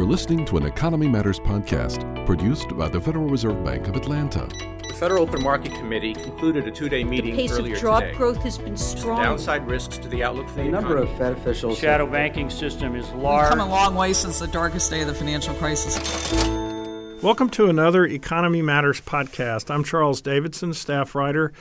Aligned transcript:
You're 0.00 0.08
listening 0.08 0.46
to 0.46 0.56
an 0.56 0.64
Economy 0.64 1.08
Matters 1.08 1.38
podcast 1.38 2.24
produced 2.24 2.74
by 2.74 2.88
the 2.88 2.98
Federal 2.98 3.26
Reserve 3.28 3.62
Bank 3.62 3.86
of 3.86 3.96
Atlanta. 3.96 4.48
The 4.88 4.94
Federal 4.94 5.24
Open 5.24 5.42
Market 5.42 5.74
Committee 5.74 6.14
concluded 6.14 6.66
a 6.66 6.70
two-day 6.70 7.04
meeting 7.04 7.36
the 7.36 7.42
pace 7.42 7.52
earlier 7.52 7.74
of 7.74 7.82
job 7.82 8.02
today. 8.04 8.14
growth 8.14 8.38
has 8.38 8.56
been 8.56 8.78
strong. 8.78 9.22
Downside 9.22 9.66
risks 9.66 9.98
to 9.98 10.08
the 10.08 10.24
outlook 10.24 10.48
for 10.48 10.54
the 10.54 10.60
A 10.62 10.70
number 10.70 10.96
economy. 10.96 11.12
of 11.12 11.18
Fed 11.18 11.32
officials. 11.34 11.78
shadow 11.78 12.06
banking 12.06 12.48
system 12.48 12.96
is 12.96 13.04
large. 13.10 13.14
We've 13.14 13.22
large. 13.24 13.50
come 13.50 13.60
a 13.60 13.68
long 13.68 13.94
way 13.94 14.14
since 14.14 14.38
the 14.38 14.46
darkest 14.46 14.90
day 14.90 15.02
of 15.02 15.06
the 15.08 15.14
financial 15.14 15.52
crisis. 15.56 15.98
Welcome 17.22 17.50
to 17.50 17.66
another 17.68 18.06
Economy 18.06 18.62
Matters 18.62 19.02
podcast. 19.02 19.70
I'm 19.70 19.84
Charles 19.84 20.22
Davidson, 20.22 20.72
staff 20.72 21.14
writer 21.14 21.52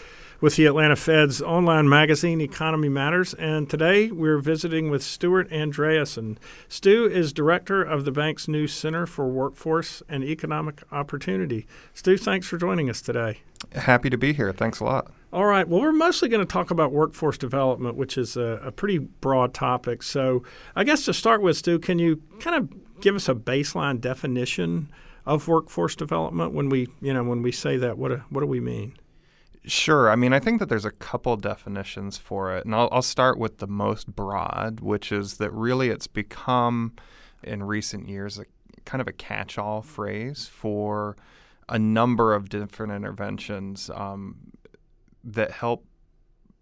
with 0.41 0.55
the 0.55 0.65
Atlanta 0.65 0.95
Fed's 0.95 1.41
online 1.41 1.89
magazine, 1.89 2.39
Economy 2.39 2.87
Matters, 2.87 3.33
and 3.33 3.69
today 3.69 4.09
we're 4.09 4.37
visiting 4.37 4.89
with 4.89 5.03
Stuart 5.03 5.49
Andreason. 5.49 6.37
Stu 6.69 7.05
is 7.05 7.33
director 7.33 7.83
of 7.83 8.05
the 8.05 8.11
bank's 8.11 8.47
new 8.47 8.65
Center 8.65 9.05
for 9.05 9.27
Workforce 9.27 10.01
and 10.07 10.23
Economic 10.23 10.81
Opportunity. 10.91 11.67
Stu, 11.93 12.17
thanks 12.17 12.47
for 12.47 12.57
joining 12.57 12.89
us 12.89 13.01
today. 13.01 13.41
Happy 13.73 14.09
to 14.09 14.17
be 14.17 14.31
here. 14.31 14.53
Thanks 14.53 14.79
a 14.79 14.85
lot. 14.85 15.11
All 15.33 15.45
right. 15.45 15.67
Well, 15.67 15.81
we're 15.81 15.91
mostly 15.91 16.29
going 16.29 16.45
to 16.45 16.51
talk 16.51 16.71
about 16.71 16.91
workforce 16.91 17.37
development, 17.37 17.95
which 17.95 18.17
is 18.17 18.37
a, 18.37 18.61
a 18.63 18.71
pretty 18.71 18.97
broad 18.97 19.53
topic. 19.53 20.01
So, 20.01 20.43
I 20.75 20.85
guess 20.85 21.05
to 21.05 21.13
start 21.13 21.41
with, 21.41 21.57
Stu, 21.57 21.77
can 21.77 21.99
you 21.99 22.23
kind 22.39 22.55
of 22.55 23.01
give 23.01 23.15
us 23.15 23.27
a 23.27 23.35
baseline 23.35 23.99
definition 23.99 24.89
of 25.25 25.47
workforce 25.47 25.95
development 25.95 26.53
when 26.53 26.69
we, 26.69 26.87
you 27.01 27.13
know, 27.13 27.23
when 27.23 27.41
we 27.41 27.51
say 27.51 27.77
that? 27.77 27.97
What 27.97 28.09
do, 28.09 28.23
what 28.29 28.39
do 28.39 28.47
we 28.47 28.59
mean? 28.61 28.93
Sure. 29.65 30.09
I 30.09 30.15
mean, 30.15 30.33
I 30.33 30.39
think 30.39 30.59
that 30.59 30.69
there's 30.69 30.85
a 30.85 30.91
couple 30.91 31.35
definitions 31.35 32.17
for 32.17 32.55
it. 32.55 32.65
And 32.65 32.73
I'll, 32.73 32.89
I'll 32.91 33.01
start 33.01 33.37
with 33.37 33.57
the 33.57 33.67
most 33.67 34.07
broad, 34.07 34.79
which 34.79 35.11
is 35.11 35.37
that 35.37 35.51
really 35.51 35.89
it's 35.89 36.07
become 36.07 36.93
in 37.43 37.63
recent 37.63 38.07
years 38.07 38.39
a 38.39 38.45
kind 38.85 39.01
of 39.01 39.07
a 39.07 39.11
catch 39.11 39.57
all 39.57 39.81
phrase 39.81 40.47
for 40.47 41.15
a 41.67 41.77
number 41.77 42.33
of 42.33 42.49
different 42.49 42.91
interventions 42.91 43.91
um, 43.93 44.37
that 45.23 45.51
help 45.51 45.85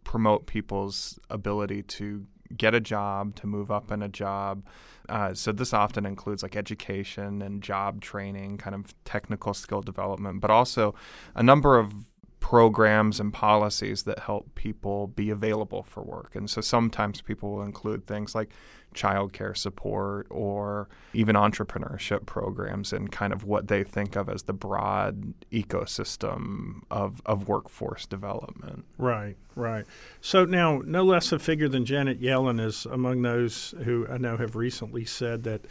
promote 0.03 0.45
people's 0.47 1.19
ability 1.29 1.83
to 1.83 2.25
get 2.55 2.73
a 2.73 2.79
job, 2.79 3.35
to 3.35 3.47
move 3.47 3.71
up 3.71 3.91
in 3.91 4.01
a 4.01 4.09
job. 4.09 4.65
Uh, 5.09 5.33
so 5.33 5.51
this 5.51 5.73
often 5.73 6.05
includes 6.05 6.43
like 6.43 6.55
education 6.55 7.41
and 7.41 7.61
job 7.61 8.01
training, 8.01 8.57
kind 8.57 8.75
of 8.75 8.93
technical 9.05 9.53
skill 9.53 9.81
development, 9.81 10.41
but 10.41 10.49
also 10.49 10.95
a 11.35 11.43
number 11.43 11.77
of 11.77 11.93
programs 12.39 13.19
and 13.19 13.33
policies 13.33 14.03
that 14.03 14.19
help 14.19 14.53
people 14.55 15.07
be 15.07 15.29
available 15.29 15.83
for 15.83 16.03
work. 16.03 16.35
And 16.35 16.49
so 16.49 16.61
sometimes 16.61 17.21
people 17.21 17.51
will 17.51 17.63
include 17.63 18.07
things 18.07 18.35
like 18.35 18.51
childcare 18.93 19.55
support 19.55 20.27
or 20.29 20.87
even 21.13 21.35
entrepreneurship 21.35 22.25
programs 22.25 22.93
and 22.93 23.11
kind 23.11 23.33
of 23.33 23.43
what 23.43 23.67
they 23.67 23.83
think 23.83 24.15
of 24.15 24.29
as 24.29 24.43
the 24.43 24.53
broad 24.53 25.33
ecosystem 25.51 26.81
of, 26.89 27.21
of 27.25 27.47
workforce 27.47 28.05
development. 28.05 28.85
Right, 28.97 29.35
right. 29.55 29.85
So 30.21 30.45
now, 30.45 30.81
no 30.85 31.03
less 31.03 31.31
a 31.31 31.39
figure 31.39 31.67
than 31.67 31.85
Janet 31.85 32.21
Yellen 32.21 32.59
is 32.63 32.85
among 32.85 33.21
those 33.21 33.73
who 33.83 34.07
I 34.09 34.17
know 34.17 34.37
have 34.37 34.55
recently 34.55 35.05
said 35.05 35.43
that 35.43 35.65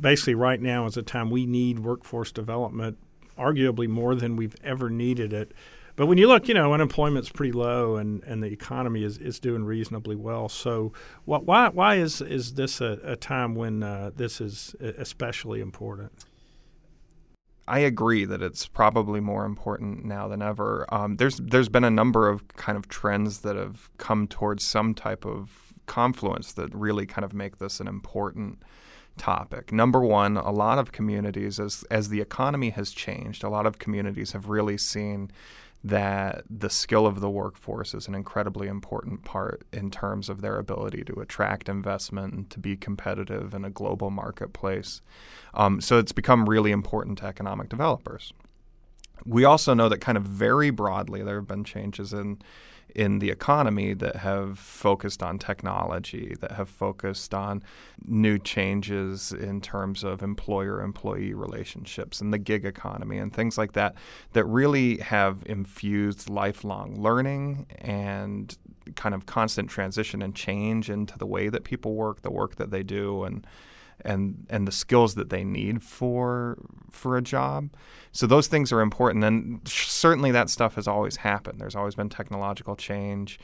basically 0.00 0.34
right 0.34 0.60
now 0.60 0.86
is 0.86 0.96
a 0.96 1.02
time 1.02 1.30
we 1.30 1.46
need 1.46 1.78
workforce 1.78 2.32
development, 2.32 2.98
arguably 3.38 3.88
more 3.88 4.14
than 4.14 4.36
we've 4.36 4.56
ever 4.62 4.90
needed 4.90 5.32
it. 5.32 5.52
But 5.96 6.06
when 6.06 6.18
you 6.18 6.26
look, 6.26 6.48
you 6.48 6.54
know, 6.54 6.74
unemployment's 6.74 7.28
pretty 7.28 7.52
low 7.52 7.96
and, 7.96 8.22
and 8.24 8.42
the 8.42 8.48
economy 8.48 9.04
is, 9.04 9.18
is 9.18 9.38
doing 9.38 9.64
reasonably 9.64 10.16
well. 10.16 10.48
So 10.48 10.92
wh- 11.24 11.46
why 11.46 11.68
why 11.68 11.96
is 11.96 12.20
is 12.20 12.54
this 12.54 12.80
a, 12.80 12.98
a 13.04 13.16
time 13.16 13.54
when 13.54 13.82
uh, 13.82 14.10
this 14.14 14.40
is 14.40 14.74
especially 14.80 15.60
important? 15.60 16.24
I 17.66 17.78
agree 17.78 18.24
that 18.24 18.42
it's 18.42 18.66
probably 18.66 19.20
more 19.20 19.44
important 19.44 20.04
now 20.04 20.28
than 20.28 20.42
ever. 20.42 20.84
Um, 20.92 21.16
there's 21.16 21.36
there's 21.36 21.68
been 21.68 21.84
a 21.84 21.90
number 21.90 22.28
of 22.28 22.46
kind 22.48 22.76
of 22.76 22.88
trends 22.88 23.40
that 23.40 23.56
have 23.56 23.88
come 23.96 24.26
towards 24.26 24.64
some 24.64 24.94
type 24.94 25.24
of 25.24 25.72
confluence 25.86 26.52
that 26.54 26.74
really 26.74 27.06
kind 27.06 27.24
of 27.24 27.32
make 27.32 27.58
this 27.58 27.78
an 27.78 27.86
important 27.86 28.62
topic. 29.16 29.72
Number 29.72 30.00
one, 30.00 30.36
a 30.36 30.50
lot 30.50 30.78
of 30.78 30.92
communities, 30.92 31.60
as 31.60 31.84
as 31.90 32.08
the 32.08 32.20
economy 32.20 32.70
has 32.70 32.90
changed, 32.90 33.44
a 33.44 33.48
lot 33.48 33.66
of 33.66 33.78
communities 33.78 34.32
have 34.32 34.48
really 34.48 34.78
seen 34.78 35.30
that 35.84 36.44
the 36.48 36.70
skill 36.70 37.06
of 37.06 37.20
the 37.20 37.28
workforce 37.28 37.92
is 37.92 38.08
an 38.08 38.14
incredibly 38.14 38.68
important 38.68 39.22
part 39.22 39.66
in 39.70 39.90
terms 39.90 40.30
of 40.30 40.40
their 40.40 40.56
ability 40.56 41.04
to 41.04 41.12
attract 41.20 41.68
investment 41.68 42.32
and 42.32 42.48
to 42.50 42.58
be 42.58 42.74
competitive 42.74 43.52
in 43.52 43.66
a 43.66 43.70
global 43.70 44.10
marketplace. 44.10 45.02
Um, 45.52 45.82
so 45.82 45.98
it's 45.98 46.12
become 46.12 46.48
really 46.48 46.70
important 46.72 47.18
to 47.18 47.26
economic 47.26 47.68
developers. 47.68 48.32
We 49.26 49.44
also 49.44 49.74
know 49.74 49.90
that 49.90 50.00
kind 50.00 50.16
of 50.16 50.24
very 50.24 50.70
broadly 50.70 51.22
there 51.22 51.36
have 51.36 51.46
been 51.46 51.64
changes 51.64 52.14
in 52.14 52.40
in 52.94 53.18
the 53.18 53.30
economy 53.30 53.92
that 53.94 54.16
have 54.16 54.58
focused 54.58 55.22
on 55.22 55.38
technology, 55.38 56.36
that 56.40 56.52
have 56.52 56.68
focused 56.68 57.34
on 57.34 57.62
new 58.06 58.38
changes 58.38 59.32
in 59.32 59.60
terms 59.60 60.04
of 60.04 60.22
employer 60.22 60.80
employee 60.80 61.34
relationships 61.34 62.20
and 62.20 62.32
the 62.32 62.38
gig 62.38 62.64
economy 62.64 63.18
and 63.18 63.32
things 63.32 63.58
like 63.58 63.72
that, 63.72 63.94
that 64.32 64.44
really 64.44 64.98
have 64.98 65.42
infused 65.46 66.28
lifelong 66.28 67.00
learning 67.00 67.66
and 67.78 68.56
kind 68.94 69.14
of 69.14 69.26
constant 69.26 69.68
transition 69.68 70.22
and 70.22 70.34
change 70.34 70.90
into 70.90 71.16
the 71.18 71.26
way 71.26 71.48
that 71.48 71.64
people 71.64 71.94
work, 71.94 72.22
the 72.22 72.30
work 72.30 72.56
that 72.56 72.70
they 72.70 72.82
do, 72.82 73.24
and 73.24 73.46
and 74.00 74.46
and 74.50 74.66
the 74.66 74.72
skills 74.72 75.14
that 75.14 75.30
they 75.30 75.44
need 75.44 75.82
for 75.82 76.58
for 76.90 77.16
a 77.16 77.22
job. 77.22 77.70
So 78.12 78.26
those 78.26 78.46
things 78.46 78.72
are 78.72 78.80
important, 78.80 79.24
and 79.24 79.60
certainly 79.66 80.30
that 80.30 80.50
stuff 80.50 80.74
has 80.76 80.86
always 80.86 81.16
happened. 81.16 81.60
There's 81.60 81.76
always 81.76 81.94
been 81.94 82.08
technological 82.08 82.76
change, 82.76 83.38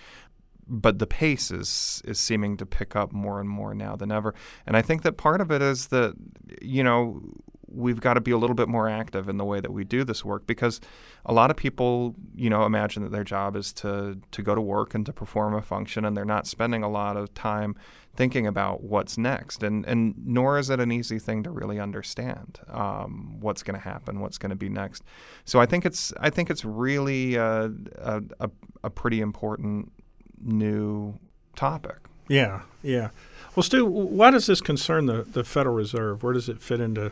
but 0.66 0.99
the 0.99 1.06
pace 1.06 1.50
is 1.50 2.03
is 2.05 2.19
seeming 2.19 2.56
to 2.59 2.66
pick 2.66 2.94
up 2.94 3.12
more 3.12 3.41
and 3.41 3.49
more 3.49 3.75
now 3.75 3.97
than 3.97 4.12
ever. 4.12 4.34
And 4.66 4.77
I 4.77 4.83
think 4.83 5.03
that 5.03 5.16
part 5.16 5.41
of 5.41 5.50
it 5.50 5.62
is 5.62 5.89
that 5.89 6.15
you 6.62 6.84
know 6.84 7.21
we've 7.70 8.00
got 8.00 8.14
to 8.14 8.20
be 8.20 8.31
a 8.31 8.38
little 8.38 8.54
bit 8.54 8.69
more 8.69 8.88
active 8.88 9.28
in 9.28 9.36
the 9.36 9.44
way 9.44 9.60
that 9.60 9.72
we 9.72 9.84
do 9.84 10.04
this 10.04 10.25
work 10.25 10.47
because 10.47 10.81
a 11.25 11.32
lot 11.32 11.50
of 11.50 11.56
people, 11.56 12.14
you 12.34 12.50
know, 12.50 12.64
imagine 12.64 13.03
that 13.03 13.12
their 13.12 13.25
job 13.25 13.56
is 13.56 13.72
to 13.75 14.19
to 14.31 14.42
go 14.42 14.54
to 14.54 14.60
work 14.60 14.94
and 14.94 15.06
to 15.06 15.12
perform 15.12 15.54
a 15.54 15.62
function 15.62 16.04
and 16.04 16.16
they're 16.16 16.25
not 16.25 16.47
spending 16.47 16.82
a 16.82 16.88
lot 16.88 17.16
of 17.16 17.32
time 17.34 17.76
thinking 18.16 18.47
about 18.47 18.82
what's 18.82 19.16
next. 19.16 19.62
And 19.62 19.84
and 19.86 20.14
nor 20.25 20.59
is 20.59 20.70
it 20.70 20.80
an 20.80 20.91
easy 20.91 21.19
thing 21.19 21.42
to 21.44 21.50
really 21.50 21.78
understand 21.78 22.59
um, 22.69 23.36
what's 23.41 23.62
going 23.62 23.78
to 23.78 23.84
happen, 23.84 24.20
what's 24.20 24.38
going 24.38 24.50
to 24.50 24.56
be 24.56 24.69
next. 24.69 25.03
So 25.44 25.60
I 25.60 25.66
think 25.66 25.86
it's 25.86 26.12
I 26.20 26.30
think 26.30 26.50
it's 26.50 26.64
really 26.64 27.36
a, 27.36 27.70
a, 27.98 28.50
a 28.82 28.91
pretty 28.91 29.20
important 29.20 29.92
new 30.42 31.19
topic. 31.56 31.98
Yeah, 32.28 32.62
yeah. 32.82 33.10
Well, 33.56 33.64
Stu, 33.64 33.84
why 33.84 34.30
does 34.30 34.47
this 34.47 34.60
concern 34.60 35.06
the, 35.06 35.25
the 35.25 35.42
Federal 35.42 35.75
Reserve? 35.75 36.22
Where 36.22 36.32
does 36.32 36.48
it 36.48 36.62
fit 36.62 36.80
into 36.80 37.10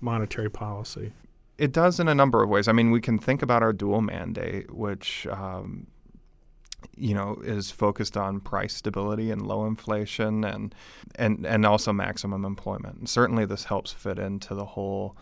monetary 0.00 0.50
policy? 0.50 1.12
It 1.56 1.72
does 1.72 1.98
in 1.98 2.08
a 2.08 2.14
number 2.14 2.42
of 2.42 2.48
ways. 2.48 2.68
I 2.68 2.72
mean, 2.72 2.90
we 2.90 3.00
can 3.00 3.18
think 3.18 3.42
about 3.42 3.62
our 3.62 3.72
dual 3.72 4.00
mandate, 4.00 4.72
which 4.72 5.26
um, 5.26 5.88
you 6.96 7.14
know 7.14 7.40
is 7.42 7.70
focused 7.70 8.16
on 8.16 8.40
price 8.40 8.74
stability 8.74 9.30
and 9.30 9.42
low 9.46 9.66
inflation, 9.66 10.44
and 10.44 10.74
and 11.16 11.44
and 11.44 11.66
also 11.66 11.92
maximum 11.92 12.44
employment. 12.44 12.98
And 12.98 13.08
certainly, 13.08 13.44
this 13.44 13.64
helps 13.64 13.92
fit 13.92 14.18
into 14.18 14.54
the 14.54 14.64
whole 14.64 15.16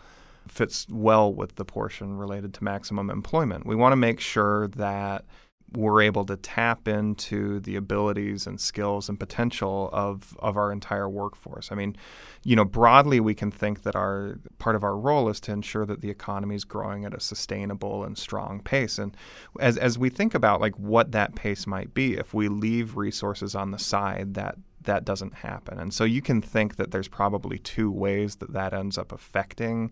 fits 0.47 0.87
well 0.89 1.33
with 1.33 1.55
the 1.55 1.65
portion 1.65 2.17
related 2.17 2.53
to 2.55 2.63
maximum 2.63 3.09
employment. 3.09 3.65
We 3.65 3.75
want 3.75 3.91
to 3.91 3.97
make 3.97 4.19
sure 4.19 4.67
that 4.69 5.25
we're 5.73 6.01
able 6.01 6.25
to 6.25 6.37
tap 6.37 6.87
into 6.87 7.59
the 7.59 7.75
abilities 7.75 8.47
and 8.47 8.59
skills 8.59 9.09
and 9.09 9.19
potential 9.19 9.89
of, 9.91 10.37
of 10.39 10.55
our 10.55 10.71
entire 10.71 11.09
workforce. 11.09 11.71
I 11.71 11.75
mean, 11.75 11.97
you 12.43 12.55
know, 12.55 12.63
broadly 12.63 13.19
we 13.19 13.35
can 13.35 13.51
think 13.51 13.83
that 13.83 13.95
our 13.95 14.39
part 14.59 14.75
of 14.75 14.83
our 14.83 14.95
role 14.95 15.27
is 15.27 15.39
to 15.41 15.51
ensure 15.51 15.85
that 15.85 16.01
the 16.01 16.09
economy 16.09 16.55
is 16.55 16.63
growing 16.63 17.03
at 17.03 17.13
a 17.13 17.19
sustainable 17.19 18.03
and 18.05 18.17
strong 18.17 18.61
pace. 18.61 18.97
And 18.97 19.15
as 19.59 19.77
as 19.77 19.99
we 19.99 20.09
think 20.09 20.33
about 20.33 20.61
like 20.61 20.77
what 20.77 21.11
that 21.11 21.35
pace 21.35 21.67
might 21.67 21.93
be, 21.93 22.13
if 22.13 22.33
we 22.33 22.47
leave 22.47 22.95
resources 22.95 23.53
on 23.53 23.71
the 23.71 23.79
side, 23.79 24.35
that 24.35 24.55
that 24.83 25.03
doesn't 25.03 25.35
happen. 25.35 25.79
And 25.79 25.93
so 25.93 26.05
you 26.05 26.21
can 26.21 26.41
think 26.41 26.77
that 26.77 26.91
there's 26.91 27.09
probably 27.09 27.59
two 27.59 27.91
ways 27.91 28.37
that 28.37 28.53
that 28.53 28.73
ends 28.73 28.97
up 28.97 29.11
affecting 29.11 29.91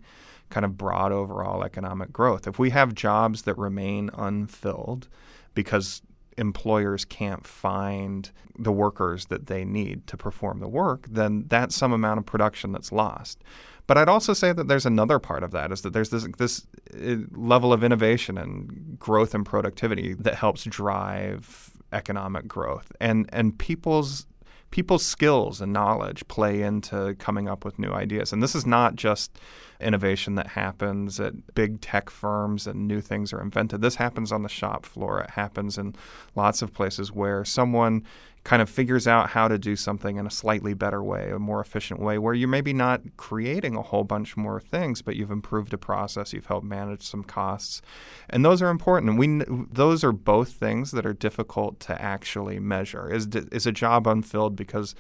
kind 0.50 0.66
of 0.66 0.78
broad 0.78 1.12
overall 1.12 1.64
economic 1.64 2.14
growth. 2.14 2.48
If 2.48 2.58
we 2.58 2.70
have 2.70 2.96
jobs 2.96 3.42
that 3.42 3.58
remain 3.58 4.10
unfilled, 4.14 5.10
because 5.56 6.02
employers 6.38 7.06
can't 7.06 7.48
find 7.48 8.31
the 8.57 8.72
workers 8.72 9.25
that 9.28 9.48
they 9.48 9.66
need 9.66 10.06
to 10.07 10.18
perform 10.18 10.60
the 10.60 10.68
work, 10.68 11.07
then 11.10 11.46
that's 11.48 11.75
some 11.75 11.94
amount 11.94 12.19
of 12.19 12.25
production 12.25 12.72
that's 12.72 12.92
lost. 12.92 13.42
But 13.88 13.98
I'd 13.98 14.10
also 14.10 14.34
say 14.34 14.52
that 14.52 14.68
there's 14.68 14.86
another 14.86 15.19
part 15.19 15.44
of 15.44 15.52
that 15.52 15.72
is 15.72 15.81
that 15.81 15.94
there's 15.94 16.10
this 16.10 16.28
this 16.38 16.66
uh, 16.94 17.18
level 17.31 17.72
of 17.72 17.84
innovation 17.84 18.38
and 18.38 18.98
growth 19.00 19.36
and 19.36 19.46
productivity 19.46 20.13
that 20.13 20.36
helps 20.36 20.63
drive 20.63 21.72
economic 21.94 22.48
growth. 22.48 22.92
And 23.00 23.30
and 23.31 23.58
people's 23.58 24.25
people's 24.72 25.06
skills 25.06 25.62
and 25.62 25.72
knowledge 25.72 26.28
play 26.28 26.62
into 26.62 27.16
coming 27.19 27.48
up 27.48 27.63
with 27.63 27.78
new 27.80 27.92
ideas. 27.92 28.34
And 28.34 28.42
this 28.42 28.56
is 28.56 28.66
not 28.66 28.96
just 28.96 29.38
innovation 29.80 30.36
that 30.36 30.48
happens 30.48 31.19
at 31.19 31.54
big 31.54 31.81
tech 31.81 32.10
firms 32.10 32.68
and 32.68 32.88
new 32.88 33.01
things 33.01 33.33
are 33.33 33.42
invented. 33.42 33.81
This 33.81 33.95
happens 33.95 34.31
on 34.31 34.44
the 34.44 34.50
shop 34.50 34.86
floor. 34.86 35.19
It 35.22 35.31
happens 35.31 35.77
in 35.77 35.95
lots 36.36 36.62
of 36.62 36.74
places 36.74 37.12
where 37.12 37.44
someone 37.45 38.04
kind 38.45 38.62
of 38.62 38.69
figures 38.69 39.07
out 39.07 39.31
how 39.31 39.48
to 39.48 39.57
do 39.57 39.75
something 39.75 40.18
in 40.18 40.27
a 40.27 40.31
slightly 40.31 40.75
better 40.75 41.04
way, 41.04 41.31
a 41.31 41.39
more 41.39 41.60
efficient 41.60 42.00
way, 42.00 42.19
where 42.19 42.33
you're 42.36 42.48
maybe 42.48 42.74
not 42.74 43.01
creating 43.18 43.75
a 43.75 43.81
whole 43.81 44.04
bunch 44.04 44.38
more 44.38 44.60
things, 44.62 45.01
but 45.01 45.16
you've 45.16 45.31
improved 45.31 45.74
a 45.74 45.77
process, 45.80 46.31
you've 46.31 46.45
helped 46.45 46.66
manage 46.66 47.01
some 47.01 47.24
costs, 47.24 47.81
and 48.30 48.45
those 48.45 48.62
are 48.62 48.69
important. 48.69 49.18
We 49.18 49.42
those 49.72 50.04
are 50.04 50.12
both 50.12 50.54
things 50.54 50.92
that 50.92 51.07
are 51.07 51.13
difficult 51.13 51.80
to 51.81 52.00
actually 52.00 52.60
measure. 52.60 53.12
Is 53.12 53.27
is 53.51 53.66
a 53.66 53.72
job 53.72 54.06
unfilled 54.06 54.56
because 54.56 54.94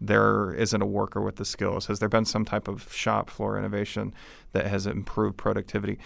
there 0.00 0.52
isn't 0.54 0.80
a 0.80 0.86
worker 0.86 1.20
with 1.20 1.36
the 1.36 1.44
skills? 1.44 1.86
Has 1.86 1.98
there 1.98 2.08
been 2.08 2.24
some 2.24 2.44
type 2.44 2.68
of 2.68 2.92
shop 2.92 3.30
floor 3.30 3.58
innovation 3.58 4.14
that 4.52 4.66
has 4.66 4.86
improved 4.86 5.36
productivity? 5.36 5.98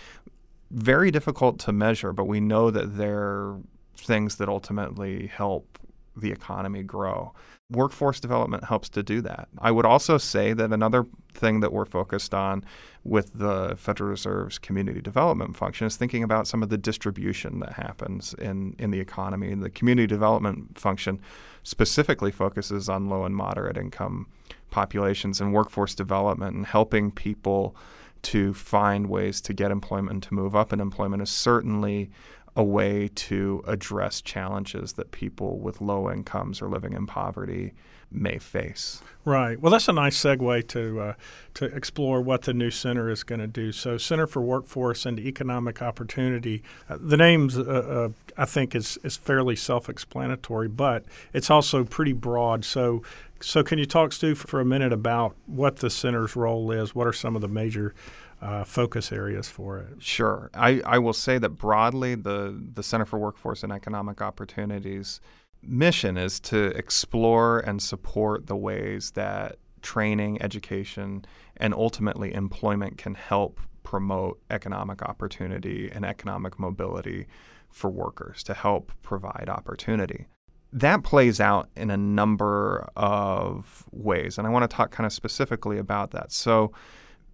Very 0.70 1.10
difficult 1.10 1.58
to 1.60 1.72
measure, 1.72 2.12
but 2.12 2.24
we 2.24 2.40
know 2.40 2.70
that 2.70 2.96
there 2.96 3.20
are 3.20 3.60
things 3.96 4.36
that 4.36 4.48
ultimately 4.48 5.26
help 5.26 5.78
the 6.16 6.30
economy 6.30 6.82
grow. 6.82 7.32
Workforce 7.70 8.20
development 8.20 8.64
helps 8.64 8.88
to 8.90 9.02
do 9.02 9.20
that. 9.22 9.48
I 9.58 9.70
would 9.70 9.86
also 9.86 10.18
say 10.18 10.52
that 10.52 10.72
another 10.72 11.06
thing 11.32 11.60
that 11.60 11.72
we're 11.72 11.86
focused 11.86 12.34
on 12.34 12.64
with 13.02 13.32
the 13.34 13.74
Federal 13.78 14.10
Reserve's 14.10 14.58
community 14.58 15.00
development 15.00 15.56
function 15.56 15.86
is 15.86 15.96
thinking 15.96 16.22
about 16.22 16.46
some 16.46 16.62
of 16.62 16.68
the 16.68 16.76
distribution 16.76 17.60
that 17.60 17.74
happens 17.74 18.34
in, 18.34 18.76
in 18.78 18.90
the 18.90 19.00
economy. 19.00 19.50
And 19.50 19.62
the 19.62 19.70
community 19.70 20.06
development 20.06 20.78
function 20.78 21.20
specifically 21.62 22.30
focuses 22.30 22.88
on 22.88 23.08
low 23.08 23.24
and 23.24 23.34
moderate 23.34 23.78
income 23.78 24.26
populations 24.70 25.40
and 25.40 25.54
workforce 25.54 25.94
development 25.94 26.56
and 26.56 26.66
helping 26.66 27.10
people 27.10 27.74
to 28.22 28.54
find 28.54 29.08
ways 29.08 29.40
to 29.40 29.52
get 29.52 29.70
employment 29.70 30.12
and 30.12 30.22
to 30.22 30.34
move 30.34 30.54
up 30.54 30.72
in 30.72 30.80
employment 30.80 31.22
is 31.22 31.30
certainly 31.30 32.10
a 32.54 32.64
way 32.64 33.08
to 33.14 33.62
address 33.66 34.20
challenges 34.20 34.94
that 34.94 35.10
people 35.10 35.58
with 35.58 35.80
low 35.80 36.10
incomes 36.10 36.60
or 36.60 36.68
living 36.68 36.92
in 36.92 37.06
poverty 37.06 37.72
may 38.14 38.38
face. 38.38 39.00
Right. 39.24 39.58
Well, 39.58 39.72
that's 39.72 39.88
a 39.88 39.92
nice 39.92 40.18
segue 40.18 40.68
to 40.68 41.00
uh, 41.00 41.14
to 41.54 41.64
explore 41.66 42.20
what 42.20 42.42
the 42.42 42.52
new 42.52 42.70
center 42.70 43.08
is 43.08 43.22
going 43.22 43.40
to 43.40 43.46
do. 43.46 43.72
So, 43.72 43.96
Center 43.96 44.26
for 44.26 44.42
Workforce 44.42 45.06
and 45.06 45.18
Economic 45.18 45.80
Opportunity. 45.80 46.62
Uh, 46.88 46.98
the 47.00 47.16
names, 47.16 47.56
uh, 47.56 47.62
uh, 47.62 48.08
I 48.36 48.44
think, 48.44 48.74
is 48.74 48.98
is 49.02 49.16
fairly 49.16 49.56
self-explanatory, 49.56 50.68
but 50.68 51.04
it's 51.32 51.50
also 51.50 51.84
pretty 51.84 52.12
broad. 52.12 52.64
So, 52.64 53.02
so 53.40 53.62
can 53.62 53.78
you 53.78 53.86
talk, 53.86 54.12
Stu, 54.12 54.34
for 54.34 54.60
a 54.60 54.64
minute 54.64 54.92
about 54.92 55.36
what 55.46 55.76
the 55.76 55.88
center's 55.88 56.36
role 56.36 56.70
is? 56.70 56.94
What 56.94 57.06
are 57.06 57.12
some 57.12 57.36
of 57.36 57.42
the 57.42 57.48
major 57.48 57.94
uh, 58.42 58.64
focus 58.64 59.12
areas 59.12 59.48
for 59.48 59.78
it? 59.78 60.02
Sure. 60.02 60.50
I, 60.52 60.82
I 60.84 60.98
will 60.98 61.12
say 61.12 61.38
that 61.38 61.50
broadly, 61.50 62.16
the, 62.16 62.60
the 62.74 62.82
Center 62.82 63.04
for 63.04 63.18
Workforce 63.18 63.62
and 63.62 63.72
Economic 63.72 64.20
Opportunities 64.20 65.20
mission 65.62 66.16
is 66.16 66.40
to 66.40 66.66
explore 66.76 67.60
and 67.60 67.80
support 67.80 68.48
the 68.48 68.56
ways 68.56 69.12
that 69.12 69.56
training, 69.80 70.42
education, 70.42 71.24
and 71.56 71.72
ultimately 71.72 72.34
employment 72.34 72.98
can 72.98 73.14
help 73.14 73.60
promote 73.84 74.40
economic 74.50 75.02
opportunity 75.02 75.88
and 75.92 76.04
economic 76.04 76.58
mobility 76.58 77.26
for 77.70 77.90
workers 77.90 78.42
to 78.42 78.54
help 78.54 78.92
provide 79.02 79.48
opportunity. 79.48 80.26
That 80.72 81.04
plays 81.04 81.40
out 81.40 81.68
in 81.76 81.90
a 81.90 81.96
number 81.96 82.88
of 82.96 83.84
ways, 83.92 84.36
and 84.36 84.46
I 84.46 84.50
want 84.50 84.68
to 84.68 84.74
talk 84.74 84.90
kind 84.90 85.06
of 85.06 85.12
specifically 85.12 85.78
about 85.78 86.10
that. 86.10 86.32
So, 86.32 86.72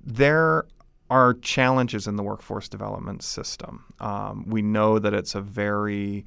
there 0.05 0.65
are 1.11 1.35
challenges 1.35 2.07
in 2.07 2.17
the 2.17 2.23
workforce 2.23 2.69
development 2.69 3.23
system. 3.23 3.85
Um, 4.01 4.45
we 4.47 4.63
know 4.63 4.99
that 4.99 5.15
it's 5.15 5.35
a 5.35 5.41
very 5.41 6.25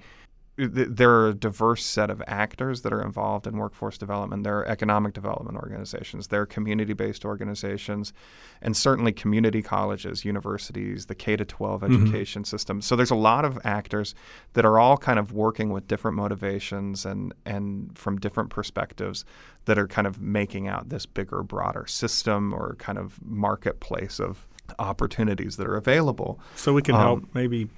there 0.57 1.09
are 1.09 1.29
a 1.29 1.33
diverse 1.33 1.83
set 1.83 2.09
of 2.09 2.21
actors 2.27 2.81
that 2.81 2.91
are 2.91 3.01
involved 3.01 3.47
in 3.47 3.57
workforce 3.57 3.97
development. 3.97 4.43
There 4.43 4.59
are 4.59 4.67
economic 4.67 5.13
development 5.13 5.57
organizations, 5.57 6.27
there 6.27 6.41
are 6.41 6.45
community 6.45 6.93
based 6.93 7.25
organizations, 7.25 8.13
and 8.61 8.75
certainly 8.75 9.11
community 9.11 9.61
colleges, 9.61 10.25
universities, 10.25 11.05
the 11.05 11.15
K 11.15 11.35
12 11.35 11.81
mm-hmm. 11.81 12.03
education 12.03 12.43
system. 12.43 12.81
So 12.81 12.95
there's 12.95 13.11
a 13.11 13.15
lot 13.15 13.45
of 13.45 13.57
actors 13.63 14.13
that 14.53 14.65
are 14.65 14.77
all 14.77 14.97
kind 14.97 15.17
of 15.17 15.31
working 15.31 15.71
with 15.71 15.87
different 15.87 16.17
motivations 16.17 17.05
and, 17.05 17.33
and 17.45 17.97
from 17.97 18.19
different 18.19 18.49
perspectives 18.49 19.25
that 19.65 19.79
are 19.79 19.87
kind 19.87 20.05
of 20.05 20.21
making 20.21 20.67
out 20.67 20.89
this 20.89 21.05
bigger, 21.05 21.43
broader 21.43 21.87
system 21.87 22.53
or 22.53 22.75
kind 22.75 22.97
of 22.97 23.19
marketplace 23.23 24.19
of 24.19 24.47
opportunities 24.79 25.57
that 25.57 25.67
are 25.67 25.75
available. 25.75 26.39
So 26.55 26.73
we 26.73 26.81
can 26.81 26.95
um, 26.95 27.01
help 27.01 27.23
maybe 27.33 27.69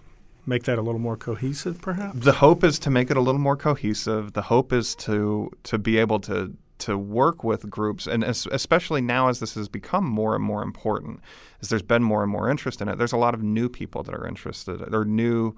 make 0.46 0.64
that 0.64 0.78
a 0.78 0.82
little 0.82 1.00
more 1.00 1.18
cohesive, 1.18 1.82
perhaps. 1.82 2.20
The 2.20 2.34
hope 2.34 2.64
is 2.64 2.80
to 2.80 2.90
make 2.90 3.10
it 3.10 3.18
a 3.18 3.22
little 3.22 3.42
more 3.42 3.56
cohesive. 3.56 4.34
The 4.34 4.44
hope 4.44 4.74
is 4.74 4.96
to 4.96 5.52
to 5.64 5.78
be 5.78 5.98
able 5.98 6.20
to 6.22 6.56
to 6.80 6.98
work 6.98 7.44
with 7.44 7.70
groups, 7.70 8.08
and 8.08 8.24
especially 8.24 9.00
now 9.00 9.30
as 9.30 9.40
this 9.40 9.54
has 9.56 9.70
become 9.70 10.06
more 10.06 10.36
and 10.36 10.44
more 10.44 10.62
important, 10.62 11.22
as 11.62 11.70
there's 11.70 11.82
been 11.82 12.04
more 12.04 12.24
and 12.24 12.32
more 12.32 12.50
interest 12.50 12.82
in 12.82 12.90
it. 12.90 12.98
There's 12.98 13.14
a 13.14 13.18
lot 13.18 13.34
of 13.34 13.42
new 13.42 13.70
people 13.70 14.04
that 14.04 14.14
are 14.14 14.28
interested. 14.28 14.80
There 14.80 15.00
are 15.00 15.06
new 15.06 15.56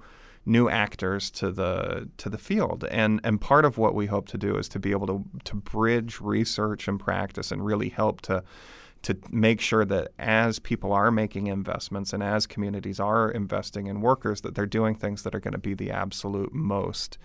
new 0.48 0.68
actors 0.68 1.28
to 1.28 1.50
the 1.50 2.08
to 2.16 2.30
the 2.30 2.38
field 2.38 2.84
and 2.88 3.20
and 3.24 3.40
part 3.40 3.64
of 3.64 3.78
what 3.78 3.96
we 3.96 4.06
hope 4.06 4.28
to 4.28 4.38
do 4.38 4.56
is 4.56 4.68
to 4.68 4.78
be 4.78 4.92
able 4.92 5.04
to 5.04 5.24
to 5.42 5.56
bridge 5.56 6.20
research 6.20 6.86
and 6.86 7.00
practice 7.00 7.50
and 7.50 7.66
really 7.66 7.88
help 7.88 8.20
to 8.20 8.44
to 9.06 9.16
make 9.30 9.60
sure 9.60 9.84
that 9.84 10.08
as 10.18 10.58
people 10.58 10.92
are 10.92 11.12
making 11.12 11.46
investments 11.46 12.12
and 12.12 12.24
as 12.24 12.44
communities 12.44 12.98
are 12.98 13.30
investing 13.30 13.86
in 13.86 14.00
workers, 14.00 14.40
that 14.40 14.56
they're 14.56 14.66
doing 14.66 14.96
things 14.96 15.22
that 15.22 15.32
are 15.32 15.38
going 15.38 15.52
to 15.52 15.58
be 15.58 15.74
the 15.74 15.92
absolute 15.92 16.52
most 16.52 17.16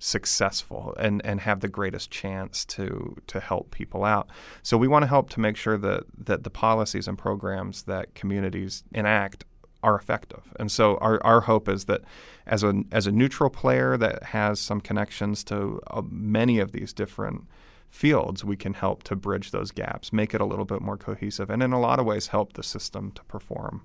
successful 0.00 0.96
and, 0.98 1.24
and 1.24 1.42
have 1.42 1.60
the 1.60 1.68
greatest 1.68 2.10
chance 2.10 2.64
to 2.64 3.16
to 3.28 3.38
help 3.38 3.70
people 3.70 4.02
out. 4.02 4.28
So 4.64 4.76
we 4.76 4.88
want 4.88 5.04
to 5.04 5.06
help 5.06 5.30
to 5.30 5.38
make 5.38 5.56
sure 5.56 5.78
that 5.78 6.06
that 6.24 6.42
the 6.42 6.50
policies 6.50 7.06
and 7.06 7.16
programs 7.16 7.84
that 7.84 8.16
communities 8.16 8.82
enact 8.90 9.44
are 9.84 9.94
effective. 9.94 10.42
And 10.58 10.72
so 10.72 10.96
our, 10.96 11.24
our 11.24 11.42
hope 11.42 11.68
is 11.68 11.84
that 11.84 12.00
as 12.48 12.64
a 12.64 12.82
as 12.90 13.06
a 13.06 13.12
neutral 13.12 13.48
player 13.48 13.96
that 13.96 14.24
has 14.24 14.58
some 14.58 14.80
connections 14.80 15.44
to 15.44 15.80
uh, 15.86 16.02
many 16.10 16.58
of 16.58 16.72
these 16.72 16.92
different 16.92 17.44
fields, 17.90 18.44
we 18.44 18.56
can 18.56 18.74
help 18.74 19.02
to 19.04 19.16
bridge 19.16 19.50
those 19.50 19.70
gaps, 19.70 20.12
make 20.12 20.34
it 20.34 20.40
a 20.40 20.44
little 20.44 20.64
bit 20.64 20.80
more 20.80 20.96
cohesive, 20.96 21.50
and 21.50 21.62
in 21.62 21.72
a 21.72 21.80
lot 21.80 21.98
of 21.98 22.06
ways 22.06 22.28
help 22.28 22.52
the 22.52 22.62
system 22.62 23.10
to 23.12 23.24
perform. 23.24 23.82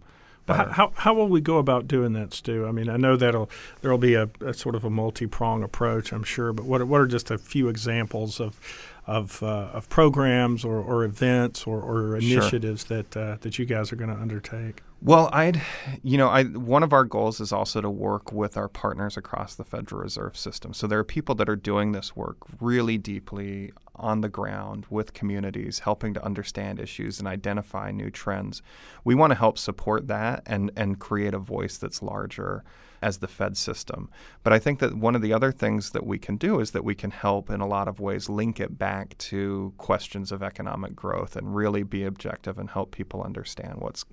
How, 0.48 0.70
how, 0.70 0.92
how 0.96 1.14
will 1.14 1.30
we 1.30 1.40
go 1.40 1.58
about 1.58 1.88
doing 1.88 2.12
that, 2.14 2.34
Stu? 2.34 2.68
I 2.68 2.72
mean, 2.72 2.90
I 2.90 2.98
know 2.98 3.16
that'll 3.16 3.50
there'll 3.82 3.98
be 3.98 4.16
a, 4.16 4.30
a 4.42 4.54
sort 4.54 4.76
of 4.76 4.84
a 4.84 4.90
multi 4.90 5.26
prong 5.26 5.64
approach, 5.64 6.12
I'm 6.12 6.24
sure. 6.24 6.52
But 6.52 6.66
what 6.66 6.86
what 6.86 7.00
are 7.00 7.08
just 7.08 7.32
a 7.32 7.38
few 7.38 7.70
examples 7.70 8.42
of 8.42 8.60
of, 9.06 9.44
uh, 9.44 9.70
of 9.74 9.90
programs 9.90 10.64
or, 10.64 10.78
or 10.78 11.04
events 11.04 11.68
or, 11.68 11.82
or 11.82 12.16
initiatives 12.16 12.86
sure. 12.88 13.04
that 13.04 13.18
uh, 13.18 13.38
that 13.42 13.60
you 13.60 13.66
guys 13.66 13.92
are 13.92 13.96
going 13.96 14.14
to 14.14 14.22
undertake? 14.22 14.82
Well, 15.02 15.30
I'd, 15.34 15.62
you 16.02 16.18
know, 16.18 16.30
I 16.30 16.44
one 16.44 16.84
of 16.84 16.94
our 16.94 17.04
goals 17.04 17.40
is 17.40 17.52
also 17.52 17.82
to 17.82 17.90
work 17.90 18.32
with 18.32 18.58
our 18.58 18.70
partners 18.70 19.18
across 19.18 19.56
the 19.56 19.66
Federal 19.66 20.02
Reserve 20.02 20.38
System. 20.38 20.74
So 20.74 20.88
there 20.88 21.00
are 21.00 21.04
people 21.04 21.36
that 21.36 21.50
are 21.50 21.56
doing 21.56 21.92
this 21.92 22.16
work 22.16 22.38
really 22.60 22.98
deeply 22.98 23.72
on 23.96 24.22
the 24.22 24.30
ground 24.30 24.86
with 24.90 25.14
communities, 25.14 25.80
helping 25.80 26.14
to 26.14 26.26
understand 26.26 26.80
issues 26.80 27.20
and 27.20 27.28
identify 27.28 27.92
new 27.92 28.10
trends. 28.10 28.62
We 29.04 29.16
want 29.16 29.32
to 29.32 29.40
help 29.40 29.58
support 29.58 30.08
that 30.08 30.44
and 30.46 30.72
and 30.76 31.00
create 31.00 31.34
a 31.34 31.40
voice 31.40 31.78
that's 31.78 32.02
larger 32.02 32.64
as 33.04 33.18
the 33.18 33.28
Fed 33.28 33.58
system. 33.58 34.10
But 34.44 34.54
I 34.54 34.60
think 34.60 34.80
that 34.80 34.96
one 34.96 35.14
of 35.14 35.22
the 35.22 35.34
other 35.34 35.52
things 35.52 35.90
that 35.92 36.06
we 36.06 36.18
can 36.18 36.38
do 36.38 36.62
is 36.62 36.72
that 36.72 36.86
we 36.86 36.96
can 36.96 37.12
help 37.12 37.50
in 37.50 37.60
a 37.60 37.68
lot 37.68 37.90
of 37.90 38.00
ways 38.00 38.30
link 38.30 38.62
it 38.62 38.78
back 38.78 39.18
to 39.18 39.74
questions 39.78 40.32
of 40.32 40.42
economic 40.42 40.96
growth 40.96 41.36
and 41.36 41.54
really 41.54 41.84
be 41.84 42.06
objective 42.06 42.58
and 42.58 42.70
help 42.70 42.92
people 42.92 43.22
understand 43.22 43.76
what's 43.80 44.06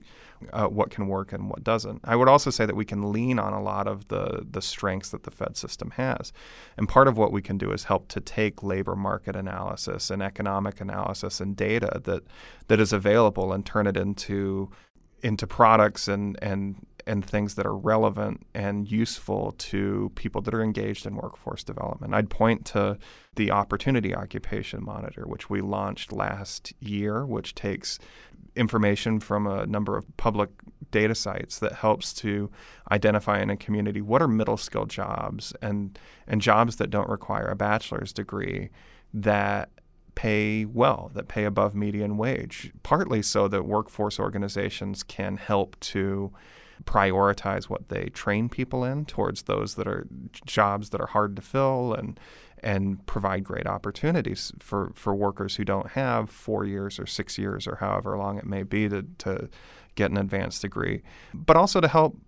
uh, 0.53 0.67
what 0.67 0.91
can 0.91 1.07
work 1.07 1.33
and 1.33 1.49
what 1.49 1.63
doesn't. 1.63 2.01
I 2.03 2.17
would 2.17 2.29
also 2.29 2.51
say 2.51 2.67
that 2.67 2.75
we 2.75 2.85
can 2.85 3.13
lean 3.13 3.39
on 3.39 3.53
a 3.53 3.63
lot 3.63 3.87
of 3.87 4.09
the 4.09 4.45
the 4.51 4.63
strengths 4.63 5.11
that 5.11 5.23
the 5.23 5.31
Fed 5.31 5.57
system 5.57 5.93
has, 5.93 6.33
and 6.77 6.89
part 6.89 7.07
of 7.07 7.17
what 7.17 7.31
we 7.31 7.43
can 7.43 7.59
do 7.59 7.71
is 7.71 7.85
help 7.85 8.09
to 8.09 8.21
take 8.21 8.63
labor 8.63 8.97
market 8.97 9.37
analysis 9.37 10.11
and 10.11 10.23
economic 10.23 10.81
analysis 10.81 11.41
and 11.41 11.57
data 11.57 12.01
that 12.05 12.25
that 12.69 12.81
is 12.81 12.93
available 12.93 13.53
and 13.53 13.65
turn 13.65 13.87
it 13.87 13.97
into 13.97 14.71
into 15.23 15.47
products 15.47 16.09
and 16.09 16.39
and 16.43 16.87
and 17.11 17.25
things 17.25 17.57
that 17.57 17.67
are 17.67 17.77
relevant 17.77 18.47
and 18.55 18.89
useful 18.89 19.51
to 19.59 20.13
people 20.15 20.41
that 20.43 20.55
are 20.55 20.63
engaged 20.63 21.07
in 21.07 21.17
workforce 21.17 21.65
development. 21.65 22.15
I'd 22.15 22.31
point 22.31 22.65
to 22.67 22.99
the 23.35 23.51
Opportunity 23.51 24.15
Occupation 24.15 24.85
Monitor, 24.85 25.25
which 25.27 25.51
we 25.51 25.61
launched 25.61 26.13
last 26.13 26.73
year, 26.79 27.27
which 27.27 27.57
takes 27.57 27.99
information 28.55 29.19
from 29.19 29.49
a 29.49 29.67
number 29.67 29.97
of 29.97 30.05
public 30.19 30.51
data 30.93 31.17
sites 31.17 31.59
that 31.59 31.73
helps 31.73 32.13
to 32.13 32.49
identify 32.93 33.41
in 33.41 33.51
a 33.51 33.57
community 33.57 34.01
what 34.01 34.23
are 34.23 34.29
middle 34.29 34.57
skill 34.57 34.87
jobs 34.87 35.53
and 35.61 35.99
and 36.29 36.41
jobs 36.41 36.77
that 36.77 36.91
don't 36.91 37.09
require 37.09 37.49
a 37.49 37.57
bachelor's 37.57 38.13
degree 38.13 38.71
that 39.13 39.69
pay 40.15 40.65
well, 40.65 41.11
that 41.15 41.27
pay 41.27 41.45
above 41.45 41.75
median 41.75 42.17
wage, 42.17 42.73
partly 42.85 43.23
so 43.23 43.49
that 43.49 43.65
workforce 43.65 44.21
organizations 44.21 45.03
can 45.03 45.37
help 45.37 45.79
to 45.81 46.33
prioritize 46.85 47.65
what 47.65 47.89
they 47.89 48.07
train 48.07 48.49
people 48.49 48.85
in 48.85 49.05
towards 49.05 49.43
those 49.43 49.75
that 49.75 49.87
are 49.87 50.07
jobs 50.47 50.91
that 50.91 51.01
are 51.01 51.07
hard 51.07 51.37
to 51.37 51.43
fill 51.43 51.95
and 51.95 52.19
and 52.63 53.05
provide 53.07 53.43
great 53.43 53.67
opportunities 53.67 54.53
for, 54.59 54.93
for 54.95 55.15
workers 55.15 55.57
who 55.57 55.65
don't 55.65 55.91
have 55.93 56.29
four 56.29 56.65
years 56.65 56.99
or 56.99 57.07
six 57.07 57.39
years 57.39 57.67
or 57.67 57.77
however 57.77 58.17
long 58.19 58.39
it 58.39 58.45
may 58.45 58.63
be 58.63 58.87
to, 58.89 59.03
to 59.17 59.49
get 59.95 60.11
an 60.11 60.19
advanced 60.19 60.63
degree, 60.63 61.03
but 61.33 61.57
also 61.57 61.81
to 61.81 61.89
help 61.89 62.19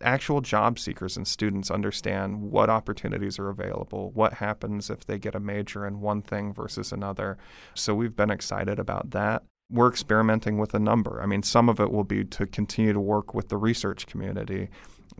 actual 0.00 0.40
job 0.40 0.78
seekers 0.78 1.16
and 1.16 1.26
students 1.26 1.70
understand 1.70 2.40
what 2.40 2.70
opportunities 2.70 3.38
are 3.38 3.48
available, 3.48 4.10
what 4.12 4.34
happens 4.34 4.90
if 4.90 5.06
they 5.06 5.18
get 5.18 5.34
a 5.34 5.40
major 5.40 5.86
in 5.86 6.00
one 6.00 6.22
thing 6.22 6.52
versus 6.52 6.92
another. 6.92 7.36
So 7.74 7.94
we've 7.94 8.14
been 8.14 8.30
excited 8.30 8.78
about 8.78 9.10
that. 9.10 9.42
We're 9.70 9.88
experimenting 9.88 10.58
with 10.58 10.74
a 10.74 10.78
number. 10.78 11.20
I 11.22 11.26
mean, 11.26 11.42
some 11.42 11.68
of 11.68 11.78
it 11.78 11.92
will 11.92 12.04
be 12.04 12.24
to 12.24 12.46
continue 12.46 12.92
to 12.92 13.00
work 13.00 13.34
with 13.34 13.48
the 13.48 13.56
research 13.56 14.06
community 14.06 14.68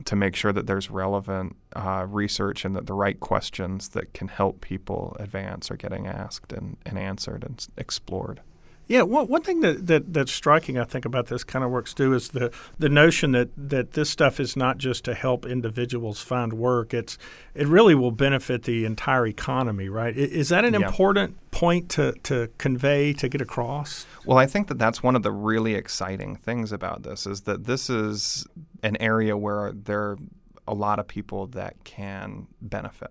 to 0.05 0.17
make 0.17 0.37
sure 0.37 0.53
that 0.53 0.67
there's 0.67 0.91
relevant 0.91 1.57
uh, 1.75 2.07
research 2.09 2.65
and 2.65 2.75
that 2.77 2.87
the 2.87 2.95
right 2.95 3.19
questions 3.19 3.91
that 3.91 4.15
can 4.15 4.29
help 4.29 4.61
people 4.61 5.17
advance 5.19 5.71
are 5.71 5.77
getting 5.77 6.07
asked 6.07 6.53
and, 6.53 6.77
and 6.87 6.99
answered 6.99 7.45
and 7.45 7.67
explored. 7.77 8.41
Yeah, 8.89 9.03
one, 9.03 9.29
one 9.29 9.43
thing 9.43 9.61
that, 9.61 9.87
that 9.87 10.15
that's 10.15 10.33
striking, 10.33 10.79
I 10.79 10.85
think, 10.85 11.05
about 11.05 11.27
this 11.27 11.45
kind 11.45 11.63
of 11.63 11.71
works 11.71 11.93
too 11.93 12.15
is 12.15 12.31
the 12.31 12.51
the 12.79 12.89
notion 12.89 13.33
that, 13.33 13.51
that 13.57 13.93
this 13.93 14.09
stuff 14.09 14.41
is 14.41 14.57
not 14.57 14.79
just 14.79 15.05
to 15.05 15.15
help 15.15 15.45
individuals 15.45 16.23
find 16.23 16.55
work. 16.55 16.95
It's 16.95 17.19
it 17.55 17.67
really 17.69 17.95
will 17.95 18.13
benefit 18.13 18.63
the 18.63 18.87
entire 18.87 19.27
economy, 19.27 19.91
right? 19.91 20.17
Is 20.17 20.49
that 20.49 20.65
an 20.65 20.73
yeah. 20.73 20.87
important 20.87 21.37
point 21.51 21.91
to, 21.91 22.13
to 22.23 22.49
convey 22.57 23.13
to 23.15 23.29
get 23.29 23.43
across? 23.43 24.07
Well, 24.25 24.39
I 24.39 24.47
think 24.47 24.69
that 24.69 24.79
that's 24.79 25.03
one 25.03 25.17
of 25.17 25.23
the 25.23 25.33
really 25.33 25.75
exciting 25.75 26.37
things 26.37 26.73
about 26.73 27.03
this 27.03 27.27
is 27.27 27.43
that 27.43 27.65
this 27.65 27.91
is 27.91 28.47
an 28.83 28.97
area 29.01 29.37
where 29.37 29.73
there 29.73 30.01
are 30.01 30.19
a 30.67 30.75
lot 30.75 30.99
of 30.99 31.07
people 31.07 31.47
that 31.49 31.83
can 31.85 32.47
benefit. 32.61 33.11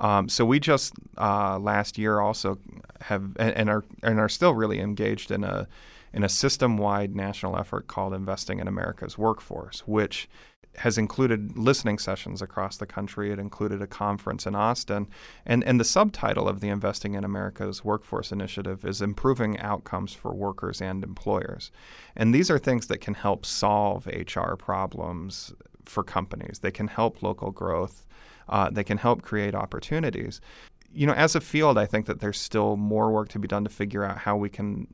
Um, 0.00 0.28
so 0.28 0.44
we 0.44 0.58
just 0.58 0.94
uh, 1.18 1.58
last 1.58 1.98
year 1.98 2.20
also 2.20 2.58
have 3.02 3.36
and, 3.36 3.54
and, 3.54 3.70
are 3.70 3.84
and 4.02 4.18
are 4.18 4.28
still 4.28 4.54
really 4.54 4.80
engaged 4.80 5.30
in 5.30 5.44
a 5.44 5.68
in 6.12 6.24
a 6.24 6.28
system 6.28 6.76
wide 6.76 7.14
national 7.14 7.56
effort 7.56 7.86
called 7.86 8.12
Investing 8.12 8.58
in 8.58 8.66
America's 8.66 9.16
Workforce, 9.16 9.80
which 9.86 10.28
has 10.76 10.96
included 10.96 11.58
listening 11.58 11.98
sessions 11.98 12.40
across 12.40 12.76
the 12.76 12.86
country. 12.86 13.32
It 13.32 13.38
included 13.38 13.82
a 13.82 13.86
conference 13.86 14.46
in 14.46 14.54
Austin. 14.54 15.08
And, 15.44 15.64
and 15.64 15.80
the 15.80 15.84
subtitle 15.84 16.48
of 16.48 16.60
the 16.60 16.68
Investing 16.68 17.14
in 17.14 17.24
America's 17.24 17.84
Workforce 17.84 18.30
Initiative 18.30 18.84
is 18.84 19.02
Improving 19.02 19.58
Outcomes 19.58 20.14
for 20.14 20.32
Workers 20.32 20.80
and 20.80 21.02
Employers. 21.02 21.72
And 22.14 22.34
these 22.34 22.50
are 22.50 22.58
things 22.58 22.86
that 22.86 23.00
can 23.00 23.14
help 23.14 23.44
solve 23.44 24.06
HR 24.06 24.54
problems 24.54 25.52
for 25.84 26.04
companies, 26.04 26.60
they 26.60 26.70
can 26.70 26.86
help 26.86 27.20
local 27.20 27.50
growth 27.50 28.06
uh, 28.50 28.68
that 28.70 28.84
can 28.84 28.98
help 28.98 29.22
create 29.22 29.54
opportunities. 29.54 30.40
You 30.92 31.06
know, 31.06 31.14
as 31.14 31.34
a 31.34 31.40
field, 31.40 31.78
I 31.78 31.86
think 31.86 32.06
that 32.06 32.20
there's 32.20 32.38
still 32.38 32.76
more 32.76 33.10
work 33.10 33.28
to 33.30 33.38
be 33.38 33.48
done 33.48 33.64
to 33.64 33.70
figure 33.70 34.04
out 34.04 34.18
how 34.18 34.36
we 34.36 34.50
can 34.50 34.88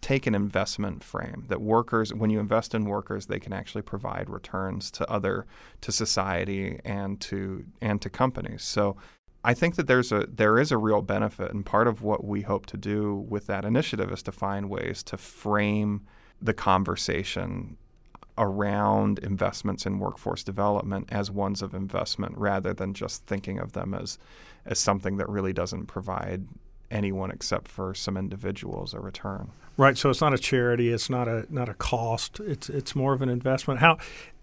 take 0.00 0.26
an 0.26 0.34
investment 0.34 1.04
frame 1.04 1.44
that 1.48 1.60
workers 1.60 2.12
when 2.12 2.28
you 2.28 2.40
invest 2.40 2.74
in 2.74 2.84
workers 2.86 3.26
they 3.26 3.38
can 3.38 3.52
actually 3.52 3.82
provide 3.82 4.28
returns 4.28 4.90
to 4.90 5.08
other 5.08 5.46
to 5.80 5.92
society 5.92 6.80
and 6.84 7.20
to 7.20 7.64
and 7.80 8.02
to 8.02 8.10
companies 8.10 8.64
so 8.64 8.96
I 9.44 9.54
think 9.54 9.76
that 9.76 9.86
there's 9.86 10.10
a 10.10 10.26
there 10.28 10.58
is 10.58 10.72
a 10.72 10.76
real 10.76 11.02
benefit 11.02 11.52
and 11.52 11.64
part 11.64 11.86
of 11.86 12.02
what 12.02 12.24
we 12.24 12.42
hope 12.42 12.66
to 12.66 12.76
do 12.76 13.14
with 13.28 13.46
that 13.46 13.64
initiative 13.64 14.10
is 14.10 14.24
to 14.24 14.32
find 14.32 14.68
ways 14.68 15.04
to 15.04 15.16
frame 15.16 16.02
the 16.40 16.52
conversation 16.52 17.76
around 18.38 19.18
investments 19.18 19.84
in 19.86 19.98
workforce 19.98 20.42
development 20.42 21.08
as 21.12 21.30
ones 21.30 21.62
of 21.62 21.74
investment 21.74 22.36
rather 22.36 22.72
than 22.72 22.94
just 22.94 23.24
thinking 23.26 23.58
of 23.58 23.72
them 23.72 23.94
as 23.94 24.18
as 24.64 24.78
something 24.78 25.16
that 25.16 25.28
really 25.28 25.52
doesn't 25.52 25.86
provide 25.86 26.46
anyone 26.90 27.30
except 27.30 27.68
for 27.68 27.94
some 27.94 28.16
individuals 28.16 28.94
a 28.94 29.00
return. 29.00 29.50
Right. 29.76 29.96
So 29.96 30.10
it's 30.10 30.20
not 30.20 30.34
a 30.34 30.38
charity. 30.38 30.90
It's 30.90 31.10
not 31.10 31.28
a 31.28 31.46
not 31.48 31.68
a 31.68 31.74
cost. 31.74 32.40
It's 32.40 32.68
it's 32.68 32.94
more 32.94 33.12
of 33.12 33.22
an 33.22 33.28
investment. 33.28 33.80
How 33.80 33.98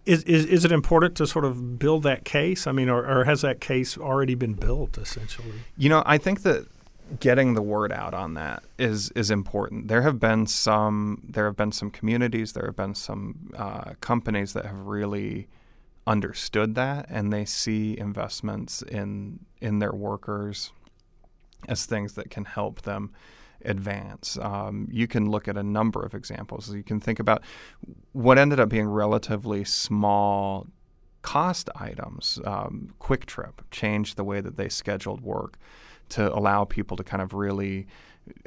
is 0.05 0.23
is, 0.23 0.45
is 0.45 0.65
it 0.65 0.71
important 0.71 1.15
to 1.17 1.27
sort 1.27 1.45
of 1.45 1.77
build 1.77 2.03
that 2.03 2.25
case? 2.25 2.65
I 2.67 2.71
mean, 2.71 2.89
or, 2.89 3.05
or 3.05 3.25
has 3.25 3.41
that 3.41 3.61
case 3.61 3.97
already 3.97 4.35
been 4.35 4.53
built 4.53 4.97
essentially? 4.97 5.53
You 5.77 5.89
know, 5.89 6.03
I 6.05 6.17
think 6.17 6.41
that 6.43 6.67
getting 7.19 7.53
the 7.53 7.61
word 7.61 7.91
out 7.91 8.13
on 8.13 8.35
that 8.35 8.63
is 8.77 9.11
is 9.11 9.31
important. 9.31 9.87
There 9.87 10.01
have 10.03 10.19
been 10.19 10.45
some 10.45 11.23
there 11.27 11.45
have 11.45 11.55
been 11.55 11.71
some 11.71 11.89
communities, 11.89 12.53
there 12.53 12.65
have 12.65 12.75
been 12.75 12.95
some 12.95 13.51
uh, 13.57 13.93
companies 14.01 14.53
that 14.53 14.65
have 14.65 14.79
really 14.85 15.47
understood 16.05 16.75
that, 16.75 17.05
and 17.09 17.31
they 17.31 17.45
see 17.45 17.97
investments 17.97 18.81
in 18.81 19.39
in 19.61 19.79
their 19.79 19.93
workers 19.93 20.71
as 21.67 21.85
things 21.85 22.13
that 22.13 22.29
can 22.29 22.45
help 22.45 22.83
them 22.83 23.11
advance. 23.65 24.37
Um, 24.41 24.87
you 24.91 25.07
can 25.07 25.29
look 25.29 25.47
at 25.47 25.57
a 25.57 25.63
number 25.63 26.05
of 26.05 26.13
examples. 26.13 26.73
You 26.73 26.83
can 26.83 26.99
think 26.99 27.19
about 27.19 27.43
what 28.13 28.37
ended 28.37 28.59
up 28.59 28.69
being 28.69 28.87
relatively 28.87 29.65
small 29.65 30.67
cost 31.21 31.69
items. 31.75 32.39
Um, 32.45 32.93
QuikTrip 33.01 33.69
changed 33.71 34.15
the 34.15 34.23
way 34.23 34.39
that 34.39 34.55
they 34.55 34.69
scheduled 34.69 35.21
work 35.21 35.57
to 36.09 36.33
allow 36.33 36.65
people 36.65 36.97
to 36.97 37.03
kind 37.03 37.21
of 37.21 37.33
really 37.33 37.87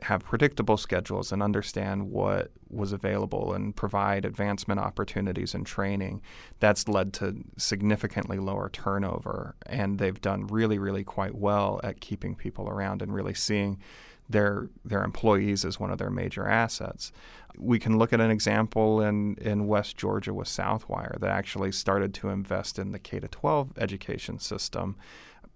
have 0.02 0.25
predictable 0.25 0.76
schedules 0.76 1.33
and 1.33 1.42
understand 1.42 2.11
what 2.11 2.50
was 2.71 2.92
available 2.92 3.52
and 3.52 3.75
provide 3.75 4.25
advancement 4.25 4.81
opportunities 4.81 5.54
and 5.54 5.66
training. 5.66 6.21
That's 6.61 6.88
led 6.88 7.12
to 7.14 7.37
significantly 7.57 8.38
lower 8.38 8.69
turnover, 8.69 9.57
and 9.66 9.99
they've 9.99 10.21
done 10.21 10.47
really, 10.47 10.78
really 10.78 11.04
quite 11.04 11.35
well 11.35 11.81
at 11.83 12.00
keeping 12.00 12.35
people 12.35 12.69
around 12.69 13.02
and 13.02 13.14
really 13.14 13.35
seeing 13.35 13.78
their 14.28 14.69
their 14.85 15.04
employees 15.04 15.64
as 15.64 15.78
one 15.78 15.90
of 15.90 15.99
their 15.99 16.11
major 16.11 16.47
assets. 16.47 17.12
We 17.59 17.78
can 17.78 17.99
look 17.99 18.12
at 18.12 18.21
an 18.21 18.31
example 18.31 19.00
in, 19.02 19.35
in 19.35 19.66
West 19.66 19.97
Georgia 19.97 20.33
with 20.33 20.49
Southwire 20.49 21.21
that 21.21 21.31
actually 21.31 21.73
started 21.73 22.14
to 22.14 22.31
invest 22.31 22.78
in 22.78 22.92
the 22.92 22.99
K 22.99 23.21
to 23.21 23.28
12 23.28 23.76
education 23.76 24.38
system 24.38 24.97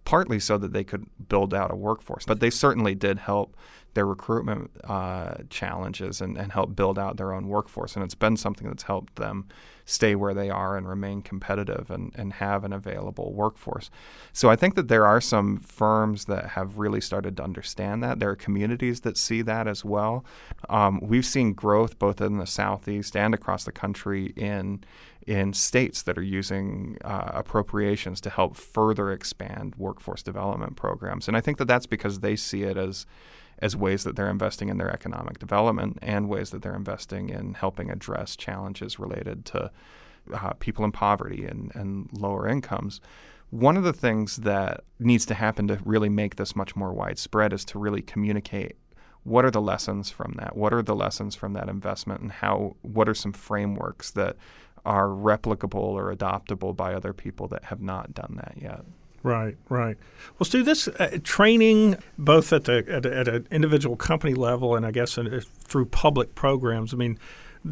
partly 0.06 0.40
so 0.40 0.56
that 0.56 0.72
they 0.72 0.84
could 0.84 1.06
build 1.28 1.52
out 1.52 1.70
a 1.70 1.76
workforce. 1.76 2.24
But 2.24 2.40
they 2.40 2.48
certainly 2.48 2.94
did 2.94 3.18
help 3.18 3.54
their 3.92 4.06
recruitment 4.06 4.70
uh, 4.84 5.34
challenges 5.50 6.20
and, 6.20 6.36
and 6.36 6.52
help 6.52 6.76
build 6.76 6.98
out 6.98 7.16
their 7.16 7.32
own 7.32 7.48
workforce. 7.48 7.96
And 7.96 8.04
it's 8.04 8.14
been 8.14 8.36
something 8.36 8.68
that's 8.68 8.84
helped 8.84 9.16
them 9.16 9.46
stay 9.86 10.14
where 10.14 10.34
they 10.34 10.50
are 10.50 10.76
and 10.76 10.88
remain 10.88 11.22
competitive 11.22 11.90
and, 11.90 12.12
and 12.14 12.34
have 12.34 12.62
an 12.62 12.72
available 12.72 13.32
workforce. 13.32 13.90
So 14.32 14.50
I 14.50 14.56
think 14.56 14.74
that 14.74 14.88
there 14.88 15.06
are 15.06 15.20
some 15.20 15.56
firms 15.58 16.26
that 16.26 16.50
have 16.50 16.76
really 16.76 17.00
started 17.00 17.36
to 17.38 17.42
understand 17.42 18.02
that. 18.02 18.20
There 18.20 18.30
are 18.30 18.36
communities 18.36 19.00
that 19.00 19.16
see 19.16 19.42
that 19.42 19.66
as 19.66 19.84
well. 19.84 20.24
Um, 20.68 21.00
we've 21.02 21.26
seen 21.26 21.54
growth 21.54 21.98
both 21.98 22.20
in 22.20 22.36
the 22.36 22.46
Southeast 22.46 23.16
and 23.16 23.32
across 23.32 23.64
the 23.64 23.72
country 23.72 24.34
in 24.36 24.84
in 25.26 25.52
states 25.52 26.02
that 26.02 26.16
are 26.16 26.22
using 26.22 26.96
uh, 27.04 27.32
appropriations 27.34 28.20
to 28.20 28.30
help 28.30 28.56
further 28.56 29.10
expand 29.10 29.74
workforce 29.76 30.22
development 30.22 30.76
programs. 30.76 31.26
And 31.26 31.36
I 31.36 31.40
think 31.40 31.58
that 31.58 31.66
that's 31.66 31.86
because 31.86 32.20
they 32.20 32.36
see 32.36 32.62
it 32.62 32.76
as 32.76 33.06
as 33.58 33.74
ways 33.74 34.04
that 34.04 34.16
they're 34.16 34.28
investing 34.28 34.68
in 34.68 34.76
their 34.76 34.92
economic 34.92 35.38
development 35.38 35.98
and 36.02 36.28
ways 36.28 36.50
that 36.50 36.60
they're 36.60 36.76
investing 36.76 37.30
in 37.30 37.54
helping 37.54 37.90
address 37.90 38.36
challenges 38.36 38.98
related 38.98 39.46
to 39.46 39.70
uh, 40.34 40.52
people 40.58 40.84
in 40.84 40.92
poverty 40.92 41.46
and, 41.46 41.72
and 41.74 42.10
lower 42.12 42.46
incomes. 42.46 43.00
One 43.48 43.78
of 43.78 43.82
the 43.82 43.94
things 43.94 44.36
that 44.38 44.84
needs 44.98 45.24
to 45.26 45.34
happen 45.34 45.68
to 45.68 45.80
really 45.86 46.10
make 46.10 46.36
this 46.36 46.54
much 46.54 46.76
more 46.76 46.92
widespread 46.92 47.54
is 47.54 47.64
to 47.66 47.78
really 47.78 48.02
communicate 48.02 48.76
what 49.26 49.44
are 49.44 49.50
the 49.50 49.60
lessons 49.60 50.08
from 50.08 50.34
that? 50.38 50.56
What 50.56 50.72
are 50.72 50.82
the 50.82 50.94
lessons 50.94 51.34
from 51.34 51.52
that 51.54 51.68
investment, 51.68 52.20
and 52.20 52.30
how? 52.30 52.76
What 52.82 53.08
are 53.08 53.14
some 53.14 53.32
frameworks 53.32 54.12
that 54.12 54.36
are 54.86 55.08
replicable 55.08 55.74
or 55.74 56.14
adoptable 56.14 56.74
by 56.74 56.94
other 56.94 57.12
people 57.12 57.48
that 57.48 57.64
have 57.64 57.82
not 57.82 58.14
done 58.14 58.40
that 58.42 58.54
yet. 58.56 58.84
Right, 59.22 59.56
right. 59.68 59.96
Well, 60.38 60.44
Stu, 60.44 60.62
this 60.62 60.86
uh, 60.86 61.18
training, 61.24 61.96
both 62.16 62.52
at 62.52 62.64
the 62.64 62.84
at, 62.88 63.04
at, 63.04 63.26
an 63.26 63.48
individual 63.50 63.96
company 63.96 64.34
level 64.34 64.76
and 64.76 64.86
I 64.86 64.92
guess 64.92 65.18
uh, 65.18 65.40
through 65.64 65.86
public 65.86 66.36
programs. 66.36 66.94
I 66.94 66.96
mean, 66.96 67.18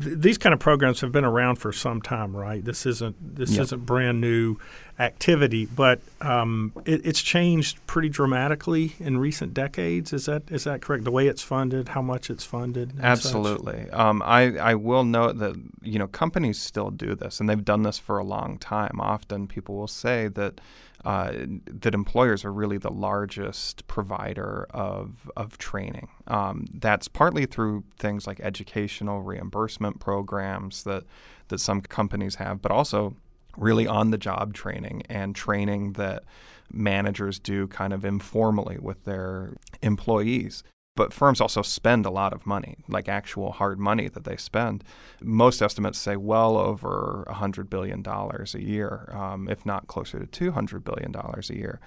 th- 0.02 0.18
these 0.18 0.38
kind 0.38 0.52
of 0.52 0.60
programs 0.60 1.00
have 1.00 1.12
been 1.12 1.24
around 1.24 1.56
for 1.56 1.72
some 1.72 2.02
time, 2.02 2.36
right? 2.36 2.64
This 2.64 2.86
isn't 2.86 3.36
this 3.36 3.52
yep. 3.52 3.62
isn't 3.62 3.86
brand 3.86 4.20
new. 4.20 4.56
activity, 4.98 5.66
but 5.66 6.00
um, 6.20 6.72
it, 6.84 7.04
it's 7.04 7.20
changed 7.20 7.84
pretty 7.86 8.08
dramatically 8.08 8.94
in 9.00 9.18
recent 9.18 9.52
decades. 9.52 10.12
Is 10.12 10.26
that 10.26 10.42
is 10.50 10.64
that 10.64 10.82
correct? 10.82 11.04
The 11.04 11.10
way 11.10 11.26
it's 11.26 11.42
funded, 11.42 11.88
how 11.88 12.02
much 12.02 12.30
it's 12.30 12.44
funded? 12.44 12.92
Absolutely. 13.00 13.90
Um, 13.90 14.22
I 14.24 14.56
I 14.56 14.74
will 14.74 15.04
note 15.04 15.38
that 15.38 15.56
you 15.82 15.98
know 15.98 16.06
companies 16.06 16.60
still 16.60 16.90
do 16.90 17.14
this, 17.14 17.40
and 17.40 17.48
they've 17.48 17.64
done 17.64 17.82
this 17.82 17.98
for 17.98 18.18
a 18.18 18.24
long 18.24 18.58
time. 18.58 19.00
Often 19.00 19.48
people 19.48 19.74
will 19.76 19.88
say 19.88 20.28
that. 20.28 20.60
Uh, 21.04 21.32
that 21.66 21.94
employers 21.94 22.46
are 22.46 22.52
really 22.52 22.78
the 22.78 22.90
largest 22.90 23.86
provider 23.86 24.66
of 24.70 25.30
of 25.36 25.58
training. 25.58 26.08
Um, 26.26 26.64
that's 26.72 27.08
partly 27.08 27.44
through 27.44 27.84
things 27.98 28.26
like 28.26 28.40
educational 28.40 29.20
reimbursement 29.20 30.00
programs 30.00 30.84
that 30.84 31.04
that 31.48 31.58
some 31.58 31.82
companies 31.82 32.36
have, 32.36 32.62
but 32.62 32.72
also 32.72 33.16
really 33.56 33.86
on 33.86 34.10
the 34.10 34.18
job 34.18 34.54
training 34.54 35.02
and 35.08 35.34
training 35.34 35.92
that 35.92 36.24
managers 36.72 37.38
do 37.38 37.68
kind 37.68 37.92
of 37.92 38.04
informally 38.04 38.78
with 38.80 39.04
their 39.04 39.54
employees. 39.82 40.64
But 40.96 41.12
firms 41.12 41.40
also 41.40 41.62
spend 41.62 42.06
a 42.06 42.10
lot 42.10 42.32
of 42.32 42.46
money, 42.46 42.76
like 42.88 43.08
actual 43.08 43.50
hard 43.52 43.80
money 43.80 44.08
that 44.08 44.22
they 44.22 44.36
spend. 44.36 44.84
Most 45.20 45.60
estimates 45.60 45.98
say 45.98 46.14
well 46.14 46.56
over 46.56 47.26
$100 47.28 47.68
billion 47.68 48.04
a 48.06 48.58
year, 48.60 49.10
um, 49.12 49.48
if 49.48 49.66
not 49.66 49.88
closer 49.88 50.24
to 50.24 50.52
$200 50.52 50.84
billion 50.84 51.12
a 51.16 51.52
year. 51.52 51.80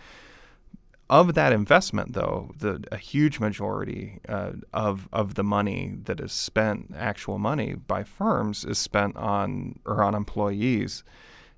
Of 1.10 1.36
that 1.36 1.54
investment, 1.54 2.16
though, 2.16 2.52
the, 2.58 2.84
a 2.92 2.98
huge 2.98 3.40
majority 3.40 4.20
uh, 4.28 4.54
of, 4.74 5.08
of 5.14 5.36
the 5.36 5.44
money 5.44 5.96
that 6.04 6.20
is 6.20 6.34
spent, 6.34 6.94
actual 6.94 7.40
money 7.40 7.76
by 7.76 8.04
firms, 8.04 8.66
is 8.66 8.78
spent 8.78 9.16
on 9.16 9.80
or 9.86 10.04
on 10.04 10.16
employees 10.16 11.06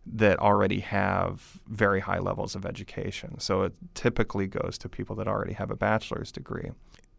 that 0.05 0.37
already 0.37 0.81
have 0.81 1.59
very 1.67 2.01
high 2.01 2.19
levels 2.19 2.53
of 2.53 2.63
education. 2.63 3.39
So 3.39 3.63
it 3.63 3.73
typically 3.95 4.45
goes 4.45 4.77
to 4.79 4.89
people 4.89 5.15
that 5.15 5.27
already 5.27 5.53
have 5.53 5.71
a 5.71 5.75
bachelor's 5.75 6.31
degree. 6.31 6.69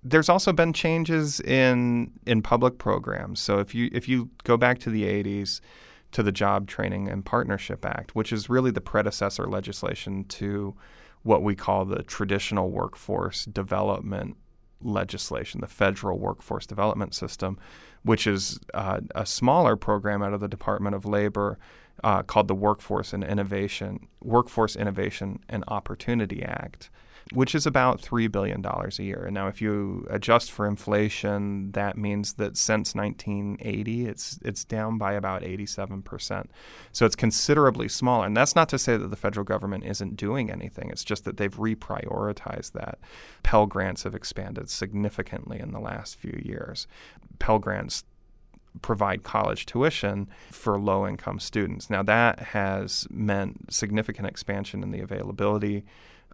There's 0.03 0.29
also 0.29 0.53
been 0.53 0.73
changes 0.73 1.41
in 1.41 2.13
in 2.27 2.43
public 2.43 2.79
programs. 2.79 3.41
So 3.41 3.59
if 3.59 3.75
you 3.75 3.91
if 3.93 4.09
you 4.09 4.31
go 4.45 4.57
back 4.57 4.79
to 4.81 4.91
the 4.91 5.05
80s 5.05 5.61
to 6.13 6.23
the 6.23 6.33
Job 6.33 6.67
Training 6.67 7.09
and 7.09 7.25
Partnership 7.25 7.85
Act, 7.85 8.15
which 8.15 8.33
is 8.33 8.49
really 8.49 8.71
the 8.71 8.81
predecessor 8.81 9.47
legislation 9.47 10.25
to 10.25 10.75
what 11.23 11.43
we 11.43 11.55
call 11.55 11.85
the 11.85 12.03
traditional 12.03 12.71
workforce 12.71 13.45
development 13.45 14.37
legislation, 14.83 15.61
the 15.61 15.67
federal 15.67 16.19
workforce 16.19 16.67
development 16.67 17.15
system, 17.15 17.59
which 18.03 18.27
is 18.27 18.59
uh, 18.73 19.01
a 19.15 19.27
smaller 19.27 19.77
program 19.77 20.23
out 20.23 20.33
of 20.33 20.41
the 20.41 20.49
Department 20.49 20.97
of 20.97 21.05
Labor 21.05 21.59
uh, 22.03 22.23
called 22.23 22.49
the 22.49 22.55
Workforce 22.55 23.13
and 23.13 23.23
Innovation 23.23 24.09
Workforce 24.23 24.77
Innovation 24.77 25.41
and 25.49 25.65
Opportunity 25.69 26.43
Act, 26.43 26.91
which 27.33 27.55
is 27.55 27.65
about 27.65 28.01
three 28.01 28.27
billion 28.27 28.61
dollars 28.61 28.99
a 28.99 29.05
year. 29.05 29.25
And 29.25 29.35
now, 29.35 29.47
if 29.47 29.63
you 29.63 30.07
adjust 30.11 30.51
for 30.51 30.67
inflation, 30.67 31.71
that 31.73 31.97
means 31.97 32.35
that 32.35 32.57
since 32.57 32.95
1980, 32.95 34.07
it's 34.07 34.39
it's 34.45 34.65
down 34.65 34.99
by 34.99 35.13
about 35.13 35.45
87 35.45 36.03
percent. 36.03 36.51
So 36.93 37.07
it's 37.07 37.17
considerably 37.17 37.89
smaller. 37.89 38.27
And 38.27 38.37
that's 38.37 38.57
not 38.57 38.69
to 38.71 38.79
say 38.79 38.97
that 38.97 39.09
the 39.09 39.17
federal 39.17 39.45
government 39.45 39.85
isn't 39.85 40.17
doing 40.17 40.51
anything. 40.51 40.91
It's 40.91 41.05
just 41.05 41.25
that 41.25 41.37
they've 41.37 41.57
reprioritized 41.57 42.73
that. 42.73 42.99
Pell 43.43 43.67
grants 43.67 44.03
have 44.03 44.15
expanded 44.15 44.69
significantly 44.69 45.61
in 45.61 45.73
the 45.73 45.81
last 45.81 46.17
few 46.17 46.41
years. 46.45 46.89
Pell 47.39 47.59
grants 47.59 48.05
provide 48.83 49.23
college 49.23 49.67
tuition 49.67 50.29
for 50.51 50.79
low 50.79 51.07
income 51.07 51.41
students. 51.41 51.91
Now, 51.91 52.03
that 52.05 52.39
has 52.39 53.07
meant 53.11 53.73
significant 53.73 54.29
expansion 54.29 54.83
in 54.83 54.91
the 54.91 55.01
availability 55.01 55.85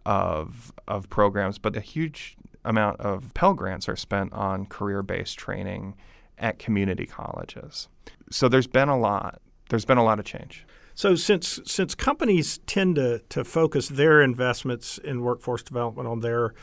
of, 0.07 0.73
of 0.87 1.11
programs, 1.11 1.59
but 1.59 1.77
a 1.77 1.81
huge 1.81 2.37
amount 2.65 3.01
of 3.01 3.35
Pell 3.35 3.55
Grants 3.55 3.89
are 3.89 3.97
spent 3.97 4.33
on 4.33 4.67
career 4.67 5.03
based 5.03 5.37
training 5.37 5.97
at 6.39 6.59
community 6.59 7.07
colleges. 7.07 7.89
So 8.31 8.49
there's 8.49 8.67
been 8.69 8.89
a 8.89 8.99
lot. 8.99 9.41
There's 9.69 9.85
been 9.85 9.99
a 9.99 10.05
lot 10.05 10.19
of 10.21 10.25
change. 10.25 10.65
So 10.95 11.15
since 11.17 11.61
since 11.67 11.95
companies 11.95 12.59
tend 12.67 12.97
to, 12.97 13.19
to 13.31 13.45
focus 13.45 13.89
their 13.89 14.23
investments 14.23 14.97
in 14.97 15.23
workforce 15.23 15.63
development 15.63 16.09
on 16.09 16.21
their 16.21 16.55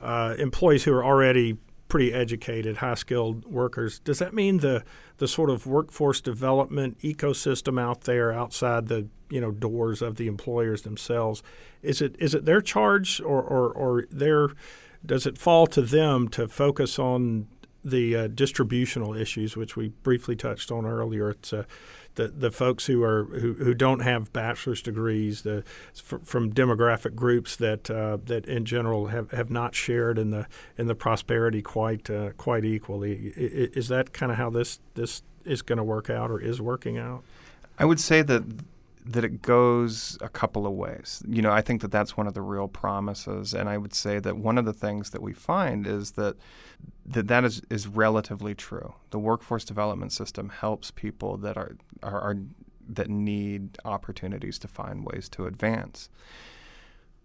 uh, 0.00 0.34
employees 0.38 0.84
who 0.84 0.92
are 0.92 1.04
already 1.04 1.58
pretty 1.88 2.12
educated, 2.12 2.78
high 2.78 2.94
skilled 2.94 3.44
workers. 3.46 3.98
Does 3.98 4.18
that 4.18 4.34
mean 4.34 4.58
the 4.58 4.84
the 5.16 5.28
sort 5.28 5.50
of 5.50 5.66
workforce 5.66 6.20
development 6.20 6.98
ecosystem 7.00 7.80
out 7.80 8.02
there 8.02 8.32
outside 8.32 8.88
the 8.88 9.08
you 9.30 9.40
know 9.40 9.50
doors 9.50 10.00
of 10.00 10.16
the 10.16 10.26
employers 10.26 10.82
themselves 10.82 11.42
is 11.82 12.00
it 12.00 12.16
is 12.18 12.34
it 12.34 12.44
their 12.44 12.60
charge 12.60 13.20
or 13.20 13.42
or, 13.42 13.70
or 13.70 14.04
their 14.10 14.50
does 15.04 15.26
it 15.26 15.38
fall 15.38 15.66
to 15.66 15.82
them 15.82 16.28
to 16.28 16.48
focus 16.48 16.98
on 16.98 17.46
the 17.90 18.16
uh, 18.16 18.26
distributional 18.28 19.14
issues, 19.14 19.56
which 19.56 19.76
we 19.76 19.88
briefly 20.02 20.36
touched 20.36 20.70
on 20.70 20.86
earlier? 20.86 21.30
It's 21.30 21.52
uh, 21.52 21.64
the 22.18 22.28
the 22.28 22.50
folks 22.50 22.86
who 22.86 23.02
are 23.02 23.24
who, 23.24 23.54
who 23.54 23.72
don't 23.72 24.00
have 24.00 24.32
bachelor's 24.32 24.82
degrees, 24.82 25.42
the 25.42 25.64
from 25.94 26.52
demographic 26.52 27.14
groups 27.14 27.56
that 27.56 27.90
uh, 27.90 28.18
that 28.26 28.46
in 28.46 28.64
general 28.64 29.06
have, 29.06 29.30
have 29.30 29.50
not 29.50 29.74
shared 29.74 30.18
in 30.18 30.30
the 30.30 30.46
in 30.76 30.86
the 30.86 30.94
prosperity 30.94 31.62
quite 31.62 32.10
uh, 32.10 32.32
quite 32.32 32.64
equally. 32.64 33.32
Is 33.36 33.88
that 33.88 34.12
kind 34.12 34.30
of 34.30 34.38
how 34.38 34.50
this 34.50 34.80
this 34.94 35.22
is 35.44 35.62
going 35.62 35.78
to 35.78 35.84
work 35.84 36.10
out 36.10 36.30
or 36.30 36.40
is 36.40 36.60
working 36.60 36.98
out? 36.98 37.22
I 37.78 37.84
would 37.84 38.00
say 38.00 38.22
that 38.22 38.42
that 39.08 39.24
it 39.24 39.40
goes 39.40 40.18
a 40.20 40.28
couple 40.28 40.66
of 40.66 40.74
ways. 40.74 41.22
You 41.26 41.40
know, 41.40 41.50
I 41.50 41.62
think 41.62 41.80
that 41.80 41.90
that's 41.90 42.16
one 42.16 42.26
of 42.26 42.34
the 42.34 42.42
real 42.42 42.68
promises, 42.68 43.54
and 43.54 43.68
I 43.68 43.78
would 43.78 43.94
say 43.94 44.18
that 44.18 44.36
one 44.36 44.58
of 44.58 44.66
the 44.66 44.74
things 44.74 45.10
that 45.10 45.22
we 45.22 45.32
find 45.32 45.86
is 45.86 46.12
that 46.12 46.36
that 47.06 47.26
that 47.28 47.42
is 47.42 47.62
is 47.70 47.86
relatively 47.86 48.54
true. 48.54 48.94
The 49.10 49.18
workforce 49.18 49.64
development 49.64 50.12
system 50.12 50.50
helps 50.50 50.90
people 50.90 51.38
that 51.38 51.56
are 51.56 51.76
are, 52.02 52.20
are 52.20 52.36
that 52.86 53.08
need 53.08 53.78
opportunities 53.84 54.58
to 54.58 54.68
find 54.68 55.06
ways 55.06 55.28
to 55.30 55.46
advance. 55.46 56.10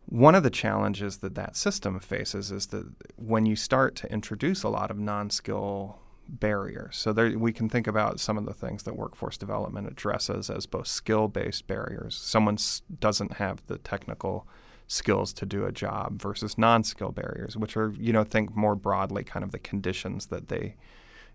One 0.05 0.35
of 0.35 0.43
the 0.43 0.49
challenges 0.49 1.17
that 1.17 1.35
that 1.35 1.55
system 1.55 1.99
faces 1.99 2.51
is 2.51 2.67
that 2.67 2.85
when 3.17 3.45
you 3.45 3.55
start 3.55 3.95
to 3.97 4.11
introduce 4.11 4.63
a 4.63 4.69
lot 4.69 4.91
of 4.91 4.97
non-skill 4.97 5.99
barriers. 6.27 6.97
So 6.97 7.13
there, 7.13 7.37
we 7.37 7.51
can 7.53 7.69
think 7.69 7.87
about 7.87 8.19
some 8.19 8.37
of 8.37 8.45
the 8.45 8.53
things 8.53 8.83
that 8.83 8.95
workforce 8.95 9.37
development 9.37 9.87
addresses 9.87 10.49
as 10.49 10.65
both 10.65 10.87
skill-based 10.87 11.67
barriers. 11.67 12.15
Someone 12.15 12.57
doesn't 12.99 13.33
have 13.33 13.61
the 13.67 13.77
technical 13.77 14.47
skills 14.87 15.33
to 15.33 15.45
do 15.45 15.65
a 15.65 15.71
job 15.71 16.21
versus 16.21 16.57
non-skill 16.57 17.11
barriers, 17.11 17.57
which 17.57 17.75
are 17.77 17.93
you 17.97 18.13
know 18.13 18.23
think 18.23 18.55
more 18.55 18.75
broadly 18.75 19.23
kind 19.23 19.43
of 19.43 19.51
the 19.51 19.59
conditions 19.59 20.27
that 20.27 20.49
they 20.49 20.75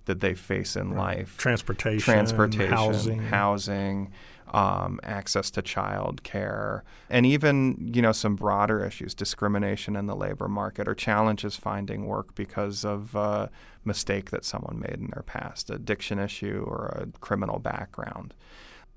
that 0.08 0.20
they 0.20 0.34
face 0.34 0.74
in 0.74 0.90
right. 0.92 1.18
life. 1.18 1.36
Transportation, 1.36 2.00
transportation, 2.00 2.72
housing, 2.72 3.18
housing 3.20 4.10
um, 4.52 4.98
access 5.02 5.50
to 5.52 5.62
child 5.62 6.22
care, 6.22 6.82
and 7.08 7.24
even 7.26 7.90
you 7.92 8.02
know 8.02 8.12
some 8.12 8.34
broader 8.34 8.84
issues, 8.84 9.14
discrimination 9.14 9.94
in 9.94 10.06
the 10.06 10.16
labor 10.16 10.48
market 10.48 10.88
or 10.88 10.94
challenges 10.94 11.54
finding 11.54 12.06
work 12.06 12.34
because 12.34 12.84
of 12.84 13.14
a 13.14 13.50
mistake 13.84 14.30
that 14.30 14.44
someone 14.44 14.80
made 14.80 14.98
in 14.98 15.10
their 15.12 15.22
past, 15.22 15.70
addiction 15.70 16.18
issue 16.18 16.64
or 16.66 16.86
a 17.00 17.18
criminal 17.20 17.58
background. 17.58 18.34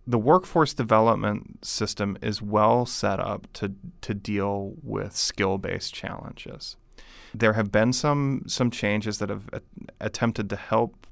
The 0.08 0.17
workforce 0.17 0.74
development 0.74 1.63
system 1.63 2.17
is 2.21 2.41
well 2.41 2.86
set 2.86 3.19
up 3.19 3.47
to, 3.54 3.74
to 4.02 4.13
deal 4.13 4.74
with 4.82 5.15
skill 5.15 5.58
based 5.60 5.93
challenges. 5.93 6.76
There 7.34 7.54
have 7.54 7.72
been 7.72 7.94
some 7.94 8.44
some 8.48 8.72
changes 8.72 9.20
that 9.20 9.30
have 9.30 9.50
a- 9.54 9.62
attempted 10.00 10.50
to 10.50 10.56
help 10.56 11.08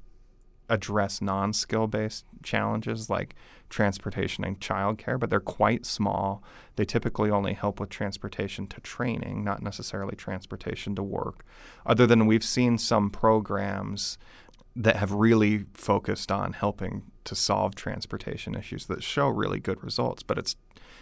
address 0.68 1.20
non-skill 1.20 1.88
based 1.88 2.24
challenges 2.42 3.10
like 3.10 3.34
transportation 3.68 4.44
and 4.44 4.60
childcare, 4.60 5.18
but 5.18 5.28
they're 5.30 5.40
quite 5.40 5.84
small. 5.84 6.42
They 6.76 6.84
typically 6.84 7.30
only 7.30 7.54
help 7.54 7.80
with 7.80 7.90
transportation 7.90 8.66
to 8.68 8.80
training, 8.80 9.44
not 9.44 9.62
necessarily 9.62 10.16
transportation 10.16 10.94
to 10.94 11.02
work. 11.02 11.44
Other 11.84 12.06
than 12.06 12.26
we've 12.26 12.44
seen 12.44 12.78
some 12.78 13.10
programs 13.10 14.16
that 14.76 14.96
have 14.96 15.12
really 15.12 15.66
focused 15.74 16.30
on 16.30 16.52
helping 16.52 17.02
to 17.24 17.34
solve 17.34 17.74
transportation 17.74 18.54
issues 18.54 18.86
that 18.86 19.02
show 19.02 19.28
really 19.28 19.58
good 19.60 19.82
results, 19.82 20.22
but 20.22 20.38
it's 20.38 20.56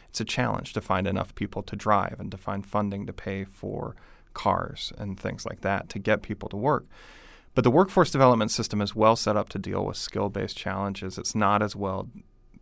it's 0.09 0.21
a 0.23 0.25
challenge 0.25 0.73
to 0.73 0.81
find 0.81 1.07
enough 1.07 1.35
people 1.35 1.63
to 1.63 1.77
drive 1.77 2.17
and 2.19 2.31
to 2.31 2.39
find 2.39 2.65
funding 2.65 3.07
to 3.07 3.13
pay 3.13 3.45
for 3.45 3.95
cars 4.35 4.93
and 4.99 5.19
things 5.19 5.47
like 5.47 5.61
that 5.63 5.89
to 5.91 5.99
get 5.99 6.23
people 6.23 6.49
to 6.49 6.57
work. 6.57 6.87
But 7.55 7.65
the 7.65 7.71
workforce 7.71 8.11
development 8.11 8.51
system 8.51 8.81
is 8.81 8.95
well 8.95 9.17
set 9.17 9.37
up 9.37 9.49
to 9.51 9.59
deal 9.59 9.85
with 9.85 9.97
skill 9.97 10.29
based 10.29 10.57
challenges. 10.57 11.19
It's 11.19 11.35
not 11.35 11.63
as 11.63 11.75
well 11.75 12.09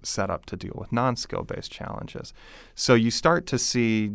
set 0.02 0.31
up 0.31 0.46
to 0.46 0.57
deal 0.57 0.74
with 0.74 0.92
non 0.92 1.16
skill 1.16 1.42
based 1.42 1.70
challenges. 1.70 2.33
So 2.74 2.94
you 2.94 3.11
start 3.11 3.46
to 3.48 3.59
see 3.59 4.12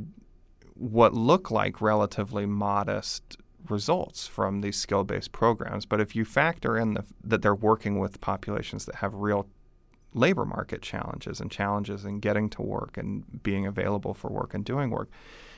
what 0.74 1.14
look 1.14 1.52
like 1.52 1.82
relatively 1.82 2.46
modest 2.46 3.38
results 3.70 4.28
from 4.28 4.62
these 4.62 4.78
skill 4.78 5.04
based 5.04 5.32
programs. 5.32 5.86
But 5.86 6.02
if 6.02 6.16
you 6.16 6.26
factor 6.26 6.78
in 6.78 6.96
the, 6.96 7.06
that 7.24 7.42
they're 7.42 7.54
working 7.54 8.00
with 8.00 8.22
populations 8.22 8.86
that 8.86 8.96
have 8.96 9.14
real 9.14 9.48
labor 10.14 10.46
market 10.46 10.82
challenges 10.82 11.40
and 11.40 11.50
challenges 11.50 12.04
in 12.04 12.20
getting 12.20 12.50
to 12.50 12.62
work 12.62 12.98
and 12.98 13.44
being 13.44 13.66
available 13.66 14.14
for 14.14 14.30
work 14.30 14.54
and 14.54 14.66
doing 14.66 14.90
work, 14.90 15.10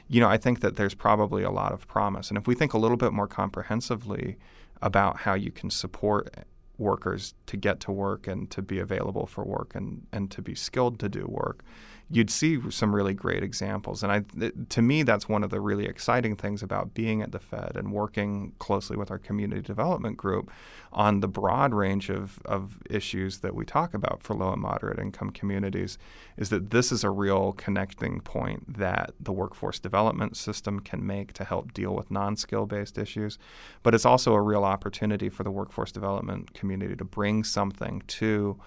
you 0.07 0.19
know, 0.19 0.29
I 0.29 0.37
think 0.37 0.59
that 0.61 0.75
there's 0.75 0.93
probably 0.93 1.43
a 1.43 1.51
lot 1.51 1.71
of 1.71 1.87
promise. 1.87 2.29
And 2.29 2.37
if 2.37 2.47
we 2.47 2.55
think 2.55 2.73
a 2.73 2.77
little 2.77 2.97
bit 2.97 3.13
more 3.13 3.27
comprehensively 3.27 4.37
about 4.81 5.17
how 5.21 5.33
you 5.33 5.51
can 5.51 5.69
support 5.69 6.33
workers 6.77 7.33
to 7.47 7.57
get 7.57 7.79
to 7.81 7.91
work 7.91 8.27
and 8.27 8.49
to 8.51 8.61
be 8.61 8.79
available 8.79 9.25
for 9.25 9.43
work 9.43 9.73
and, 9.75 10.05
and 10.11 10.29
to 10.31 10.41
be 10.41 10.55
skilled 10.55 10.99
to 10.99 11.09
do 11.09 11.25
work, 11.27 11.63
you'd 12.09 12.29
see 12.29 12.59
some 12.69 12.93
really 12.93 13.13
great 13.13 13.43
examples. 13.43 14.03
And 14.03 14.11
I, 14.11 14.23
to 14.69 14.81
me, 14.81 15.03
that's 15.03 15.27
one 15.27 15.43
of 15.43 15.49
the 15.49 15.59
really 15.59 15.85
exciting 15.85 16.35
things 16.35 16.61
about 16.61 16.93
being 16.93 17.21
at 17.21 17.31
the 17.31 17.39
Fed 17.39 17.73
and 17.75 17.91
working 17.91 18.53
closely 18.59 18.95
with 18.97 19.09
our 19.09 19.17
community 19.17 19.61
development 19.61 20.17
group 20.17 20.51
on 20.91 21.21
the 21.21 21.27
broad 21.27 21.73
range 21.73 22.09
of, 22.09 22.39
of 22.45 22.77
issues 22.89 23.39
that 23.39 23.55
we 23.55 23.65
talk 23.65 23.93
about 23.93 24.21
for 24.21 24.35
low 24.35 24.51
and 24.53 24.61
moderate 24.61 24.99
income 24.99 25.31
communities 25.31 25.97
is 26.37 26.49
that 26.49 26.69
this 26.69 26.91
is 26.91 27.03
a 27.03 27.09
real 27.09 27.53
connecting 27.53 28.19
point 28.19 28.77
that 28.77 29.11
the 29.19 29.31
workforce 29.31 29.79
development 29.79 30.37
system 30.37 30.79
can 30.79 31.05
make 31.05 31.33
to 31.33 31.43
help 31.43 31.73
deal 31.73 31.95
with 31.95 32.11
non 32.11 32.35
skill 32.35 32.65
based 32.65 32.97
issues. 32.97 33.39
But 33.81 33.95
it's 33.95 34.05
also 34.05 34.33
a 34.33 34.41
real 34.41 34.63
opportunity 34.63 35.29
for 35.29 35.43
the 35.43 35.51
workforce 35.51 35.91
development 35.91 36.53
community 36.53 36.95
to 36.95 37.05
bring 37.05 37.43
something 37.43 38.03
to 38.07 38.59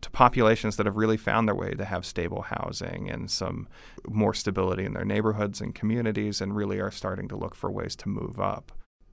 to 0.00 0.10
populations 0.10 0.76
that 0.76 0.86
have 0.86 0.96
really 0.96 1.16
found 1.16 1.46
their 1.46 1.54
way 1.54 1.72
to 1.72 1.84
have 1.84 2.04
stable 2.06 2.42
housing 2.42 3.10
and 3.10 3.30
some 3.30 3.68
more 4.08 4.34
stability 4.34 4.84
in 4.84 4.94
their 4.94 5.04
neighborhoods 5.04 5.60
and 5.60 5.74
communities 5.74 6.40
and 6.40 6.56
really 6.56 6.80
are 6.80 6.90
starting 6.90 7.28
to 7.28 7.36
look 7.36 7.54
for 7.54 7.70
ways 7.70 7.94
to 7.96 8.08
move 8.08 8.40
up. 8.40 8.72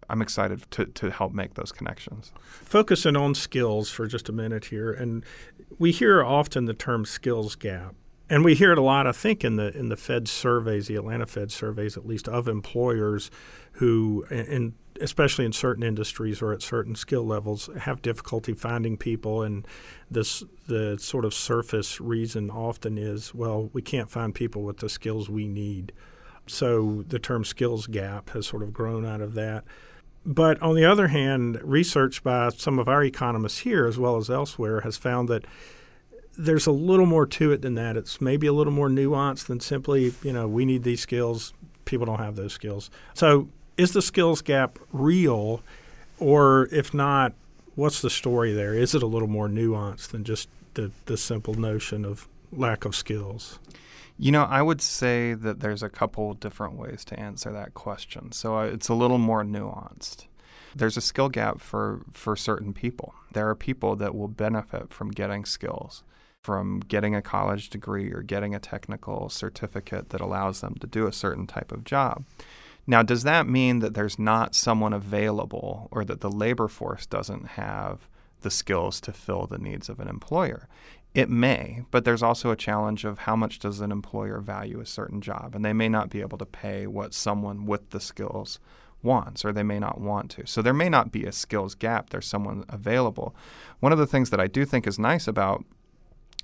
I'm 0.10 0.21
excited 0.21 0.69
to, 0.71 0.86
to 0.86 1.12
help 1.12 1.34
make 1.34 1.56
those 1.56 1.71
connections. 1.71 2.32
Focusing 2.41 3.17
on 3.17 3.36
skills 3.36 3.89
for 3.89 4.08
just 4.08 4.30
a 4.30 4.32
minute 4.32 4.65
here, 4.65 4.91
and 4.91 5.26
we 5.78 5.91
hear 5.91 6.23
often 6.23 6.65
the 6.65 6.73
term 6.73 7.04
skills 7.06 7.56
gap. 7.56 7.95
And 8.30 8.43
we 8.43 8.56
hear 8.56 8.73
it 8.73 8.78
a 8.78 8.82
lot, 8.82 9.08
I 9.08 9.13
think, 9.13 9.43
in 9.45 9.56
the 9.56 9.78
in 9.78 9.88
the 9.88 9.95
Fed 9.95 10.28
surveys, 10.28 10.88
the 10.88 10.95
Atlanta 10.95 11.26
Fed 11.26 11.52
surveys, 11.52 11.95
at 11.95 12.06
least, 12.06 12.28
of 12.28 12.47
employers 12.47 13.32
who, 13.73 14.26
in 14.30 14.73
especially 15.01 15.45
in 15.45 15.53
certain 15.53 15.83
industries 15.83 16.41
or 16.41 16.53
at 16.53 16.62
certain 16.62 16.95
skill 16.95 17.25
levels, 17.25 17.69
have 17.79 18.01
difficulty 18.01 18.53
finding 18.53 18.97
people. 18.97 19.41
And 19.43 19.67
this 20.10 20.43
the 20.67 20.97
sort 20.99 21.25
of 21.25 21.33
surface 21.33 21.99
reason 21.99 22.49
often 22.49 22.97
is, 22.97 23.33
well, 23.33 23.69
we 23.73 23.81
can't 23.81 24.10
find 24.10 24.33
people 24.33 24.63
with 24.63 24.77
the 24.77 24.89
skills 24.89 25.29
we 25.29 25.47
need. 25.47 25.93
So 26.47 27.03
the 27.07 27.19
term 27.19 27.43
skills 27.43 27.88
gap 27.88 28.29
has 28.31 28.47
sort 28.47 28.63
of 28.63 28.73
grown 28.73 29.05
out 29.05 29.21
of 29.21 29.33
that. 29.33 29.65
But 30.25 30.62
on 30.62 30.75
the 30.75 30.86
other 30.86 31.07
hand, 31.07 31.57
research 31.63 32.21
by 32.23 32.49
some 32.49 32.79
of 32.79 32.89
our 32.89 33.03
economists 33.03 33.60
here, 33.60 33.88
as 33.88 33.97
well 33.97 34.17
as 34.17 34.29
elsewhere, 34.29 34.81
has 34.81 34.97
found 34.97 35.29
that 35.29 35.45
there's 36.38 36.67
a 36.67 36.71
little 36.71 37.05
more 37.05 37.25
to 37.25 37.51
it 37.51 37.62
than 37.62 37.75
that. 37.75 37.97
It's 37.97 38.21
maybe 38.21 38.45
a 38.45 38.53
little 38.53 38.73
more 38.73 38.89
nuanced 38.89 39.47
than 39.47 39.60
simply, 39.60 40.13
you 40.23 40.33
know, 40.33 40.47
we 40.47 40.65
need 40.65 40.83
these 40.83 40.99
skills. 41.01 41.53
People 41.86 42.05
don't 42.05 42.19
have 42.19 42.36
those 42.36 42.53
skills. 42.53 42.91
So 43.13 43.49
is 43.78 43.94
the 43.94 44.02
skills 44.02 44.42
gap 44.42 44.80
real, 44.92 45.62
or 46.20 46.68
if 46.72 46.94
not, 46.94 47.34
what's 47.76 48.02
the 48.02 48.10
story 48.10 48.52
there? 48.52 48.74
Is 48.74 48.96
it 48.96 49.04
a 49.04 49.08
little 49.08 49.28
more 49.28 49.48
nuanced 49.48 50.10
than 50.10 50.24
just 50.24 50.50
the, 50.74 50.92
the 51.06 51.16
simple 51.16 51.54
notion 51.54 52.04
of 52.04 52.28
lack 52.52 52.86
of 52.86 52.96
skills? 52.96 53.60
You 54.20 54.32
know, 54.32 54.44
I 54.44 54.63
would 54.63 54.82
say 54.82 55.36
that 55.36 55.60
there's 55.60 55.84
a 55.84 55.90
couple 55.90 56.34
different 56.34 56.74
ways 56.74 57.06
to 57.06 57.20
answer 57.20 57.52
that 57.52 57.76
question. 57.76 58.32
So 58.32 58.58
uh, 58.58 58.63
it's 58.63 58.90
a 58.90 58.96
little 58.96 59.20
more 59.20 59.44
nuanced. 59.44 60.26
There's 60.76 60.98
a 60.98 61.02
skill 61.02 61.30
gap 61.30 61.62
for, 61.62 62.02
for 62.12 62.36
certain 62.36 62.74
people. 62.74 63.13
There 63.34 63.48
are 63.48 63.56
people 63.56 63.96
that 63.98 64.16
will 64.16 64.28
benefit 64.28 64.92
from 64.92 65.12
getting 65.12 65.46
skills, 65.46 66.04
from 66.42 66.80
getting 66.80 67.16
a 67.16 67.22
college 67.22 67.70
degree 67.70 68.12
or 68.12 68.24
getting 68.24 68.56
a 68.56 68.60
technical 68.60 69.30
certificate 69.30 70.10
that 70.10 70.22
allows 70.22 70.62
them 70.62 70.76
to 70.82 70.88
do 70.88 71.06
a 71.06 71.13
certain 71.13 71.46
type 71.46 71.72
of 71.72 71.84
job. 71.84 72.26
Now, 72.88 73.04
does 73.04 73.23
that 73.23 73.47
mean 73.47 73.80
that 73.80 73.93
there's 73.93 74.17
not 74.17 74.56
someone 74.56 74.93
available 74.93 75.89
or 75.91 76.06
that 76.06 76.21
the 76.21 76.32
labor 76.32 76.69
force 76.69 77.06
doesn't 77.06 77.47
have 77.50 78.08
the 78.41 78.50
skills 78.50 79.02
to 79.02 79.12
fill 79.12 79.45
the 79.45 79.58
needs 79.58 79.89
of 79.89 80.00
an 80.00 80.08
employer? 80.08 80.69
It 81.13 81.30
may, 81.30 81.84
but 81.91 82.06
there's 82.06 82.23
also 82.23 82.50
a 82.50 82.56
challenge 82.56 83.04
of 83.04 83.19
how 83.19 83.36
much 83.36 83.60
does 83.60 83.82
an 83.82 83.91
employer 83.91 84.39
value 84.39 84.80
a 84.80 84.86
certain 84.86 85.19
job, 85.19 85.54
and 85.54 85.65
they 85.65 85.73
may 85.73 85.89
not 85.89 86.10
be 86.10 86.21
able 86.21 86.38
to 86.38 86.45
pay 86.45 86.88
what 86.88 87.13
someone 87.13 87.65
with 87.65 87.89
the 87.89 88.00
skills 88.00 88.60
wants, 89.04 89.43
or 89.43 89.52
they 89.52 89.63
may 89.63 89.80
not 89.80 90.00
want 90.00 90.32
to. 90.32 90.45
So 90.45 90.62
there 90.62 90.73
may 90.73 90.89
not 90.89 91.12
be 91.12 91.26
a 91.26 91.32
skills 91.32 91.76
gap. 91.76 92.10
There's 92.10 92.28
someone 92.28 92.63
available. 92.69 93.36
One 93.80 93.91
of 93.91 93.97
the 93.97 94.08
things 94.08 94.30
that 94.30 94.39
I 94.39 94.47
do 94.47 94.65
think 94.65 94.88
is 94.88 94.97
nice 94.97 95.28
about 95.28 95.65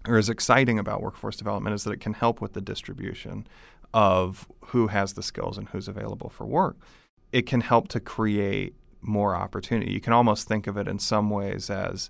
or 0.05 0.17
is 0.17 0.29
exciting 0.29 0.79
about 0.79 1.01
workforce 1.01 1.37
development 1.37 1.73
is 1.73 1.83
that 1.83 1.93
it 1.93 2.01
can 2.01 2.13
help 2.13 2.41
with 2.41 2.53
the 2.53 2.61
distribution 2.61 3.47
of 3.93 4.47
who 4.67 4.87
has 4.87 5.13
the 5.13 5.23
skills 5.23 5.57
and 5.57 5.69
who's 5.69 5.87
available 5.87 6.29
for 6.29 6.45
work. 6.45 6.77
It 7.31 7.45
can 7.45 7.61
help 7.61 7.87
to 7.89 7.99
create 7.99 8.73
more 9.01 9.35
opportunity. 9.35 9.91
You 9.91 10.01
can 10.01 10.13
almost 10.13 10.47
think 10.47 10.67
of 10.67 10.77
it 10.77 10.87
in 10.87 10.99
some 10.99 11.29
ways 11.29 11.69
as 11.69 12.09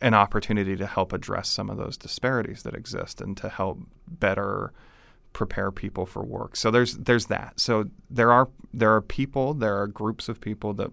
an 0.00 0.14
opportunity 0.14 0.76
to 0.76 0.86
help 0.86 1.12
address 1.12 1.48
some 1.48 1.70
of 1.70 1.76
those 1.76 1.96
disparities 1.96 2.62
that 2.62 2.74
exist 2.74 3.20
and 3.20 3.36
to 3.36 3.48
help 3.48 3.78
better 4.08 4.72
prepare 5.32 5.70
people 5.70 6.06
for 6.06 6.22
work. 6.22 6.56
So 6.56 6.70
there's 6.70 6.96
there's 6.96 7.26
that. 7.26 7.60
So 7.60 7.90
there 8.10 8.32
are 8.32 8.48
there 8.72 8.94
are 8.94 9.02
people, 9.02 9.54
there 9.54 9.76
are 9.76 9.86
groups 9.86 10.28
of 10.28 10.40
people 10.40 10.72
that 10.74 10.90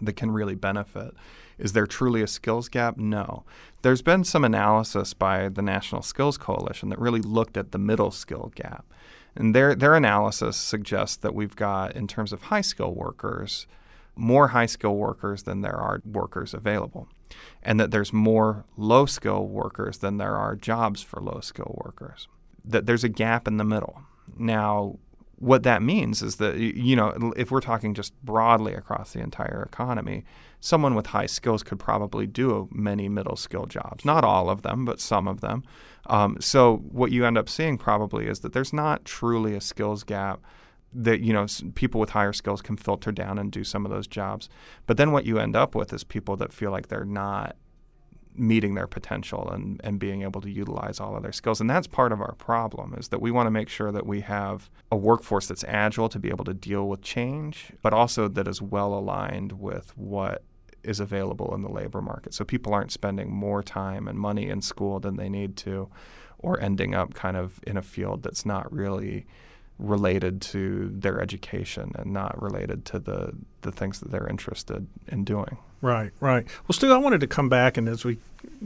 that 0.00 0.14
can 0.14 0.30
really 0.30 0.54
benefit. 0.54 1.14
Is 1.58 1.72
there 1.72 1.86
truly 1.86 2.22
a 2.22 2.26
skills 2.26 2.68
gap? 2.68 2.98
No. 2.98 3.44
There's 3.82 4.02
been 4.02 4.24
some 4.24 4.44
analysis 4.44 5.14
by 5.14 5.48
the 5.48 5.62
National 5.62 6.02
Skills 6.02 6.36
Coalition 6.36 6.90
that 6.90 6.98
really 6.98 7.22
looked 7.22 7.56
at 7.56 7.72
the 7.72 7.78
middle 7.78 8.10
skill 8.10 8.52
gap. 8.54 8.84
And 9.36 9.54
their, 9.54 9.74
their 9.74 9.94
analysis 9.94 10.56
suggests 10.56 11.16
that 11.16 11.34
we've 11.34 11.54
got, 11.56 11.94
in 11.94 12.06
terms 12.06 12.32
of 12.32 12.42
high 12.44 12.62
skill 12.62 12.94
workers, 12.94 13.66
more 14.14 14.48
high 14.48 14.66
skill 14.66 14.96
workers 14.96 15.42
than 15.42 15.60
there 15.60 15.76
are 15.76 16.00
workers 16.04 16.54
available, 16.54 17.06
and 17.62 17.78
that 17.78 17.90
there's 17.90 18.12
more 18.12 18.64
low 18.78 19.04
skill 19.04 19.46
workers 19.46 19.98
than 19.98 20.16
there 20.16 20.36
are 20.36 20.56
jobs 20.56 21.02
for 21.02 21.20
low 21.20 21.40
skill 21.40 21.78
workers. 21.84 22.28
That 22.64 22.86
there's 22.86 23.04
a 23.04 23.10
gap 23.10 23.46
in 23.46 23.58
the 23.58 23.64
middle. 23.64 24.02
Now, 24.38 24.98
what 25.38 25.62
that 25.64 25.82
means 25.82 26.22
is 26.22 26.36
that 26.36 26.56
you 26.56 26.96
know 26.96 27.32
if 27.36 27.50
we're 27.50 27.60
talking 27.60 27.94
just 27.94 28.14
broadly 28.24 28.74
across 28.74 29.12
the 29.12 29.20
entire 29.20 29.62
economy 29.62 30.24
someone 30.60 30.94
with 30.94 31.06
high 31.06 31.26
skills 31.26 31.62
could 31.62 31.78
probably 31.78 32.26
do 32.26 32.68
many 32.72 33.08
middle 33.08 33.36
skill 33.36 33.66
jobs. 33.66 34.04
Not 34.04 34.24
all 34.24 34.50
of 34.50 34.62
them 34.62 34.84
but 34.84 35.00
some 35.00 35.28
of 35.28 35.40
them. 35.40 35.62
Um, 36.06 36.38
so 36.40 36.76
what 36.76 37.12
you 37.12 37.24
end 37.24 37.38
up 37.38 37.48
seeing 37.48 37.78
probably 37.78 38.26
is 38.26 38.40
that 38.40 38.52
there's 38.52 38.72
not 38.72 39.04
truly 39.04 39.54
a 39.54 39.60
skills 39.60 40.04
gap 40.04 40.40
that 40.92 41.20
you 41.20 41.32
know 41.32 41.46
people 41.74 42.00
with 42.00 42.10
higher 42.10 42.32
skills 42.32 42.62
can 42.62 42.76
filter 42.76 43.12
down 43.12 43.38
and 43.38 43.52
do 43.52 43.64
some 43.64 43.84
of 43.84 43.90
those 43.90 44.06
jobs. 44.06 44.48
But 44.86 44.96
then 44.96 45.12
what 45.12 45.26
you 45.26 45.38
end 45.38 45.56
up 45.56 45.74
with 45.74 45.92
is 45.92 46.04
people 46.04 46.36
that 46.36 46.52
feel 46.52 46.70
like 46.70 46.88
they're 46.88 47.04
not 47.04 47.56
meeting 48.38 48.74
their 48.74 48.86
potential 48.86 49.48
and, 49.50 49.80
and 49.84 49.98
being 49.98 50.22
able 50.22 50.40
to 50.40 50.50
utilize 50.50 51.00
all 51.00 51.16
of 51.16 51.22
their 51.22 51.32
skills. 51.32 51.60
And 51.60 51.68
that's 51.68 51.86
part 51.86 52.12
of 52.12 52.20
our 52.20 52.34
problem 52.34 52.94
is 52.96 53.08
that 53.08 53.20
we 53.20 53.30
want 53.30 53.46
to 53.46 53.50
make 53.50 53.68
sure 53.68 53.92
that 53.92 54.06
we 54.06 54.20
have 54.22 54.70
a 54.90 54.96
workforce 54.96 55.46
that's 55.46 55.64
agile 55.64 56.08
to 56.08 56.18
be 56.18 56.28
able 56.28 56.44
to 56.44 56.54
deal 56.54 56.88
with 56.88 57.02
change, 57.02 57.72
but 57.82 57.92
also 57.92 58.28
that 58.28 58.48
is 58.48 58.60
well 58.62 58.94
aligned 58.94 59.52
with 59.52 59.96
what 59.96 60.42
is 60.82 61.00
available 61.00 61.54
in 61.54 61.62
the 61.62 61.68
labor 61.68 62.00
market. 62.00 62.32
So 62.32 62.44
people 62.44 62.72
aren't 62.72 62.92
spending 62.92 63.32
more 63.32 63.62
time 63.62 64.06
and 64.06 64.18
money 64.18 64.48
in 64.48 64.62
school 64.62 65.00
than 65.00 65.16
they 65.16 65.28
need 65.28 65.56
to 65.58 65.90
or 66.38 66.60
ending 66.60 66.94
up 66.94 67.14
kind 67.14 67.36
of 67.36 67.60
in 67.66 67.76
a 67.76 67.82
field 67.82 68.22
that's 68.22 68.46
not 68.46 68.72
really 68.72 69.26
related 69.78 70.40
to 70.40 70.88
their 70.92 71.20
education 71.20 71.92
and 71.96 72.12
not 72.12 72.40
related 72.40 72.84
to 72.86 72.98
the, 72.98 73.32
the 73.62 73.72
things 73.72 74.00
that 74.00 74.10
they're 74.10 74.26
interested 74.26 74.86
in 75.08 75.24
doing. 75.24 75.58
Right, 75.82 76.12
right. 76.20 76.46
Well, 76.66 76.74
Stu, 76.74 76.92
I 76.92 76.96
wanted 76.96 77.20
to 77.20 77.26
come 77.26 77.48
back 77.48 77.76
and 77.76 77.88
as 77.88 78.04
we 78.04 78.18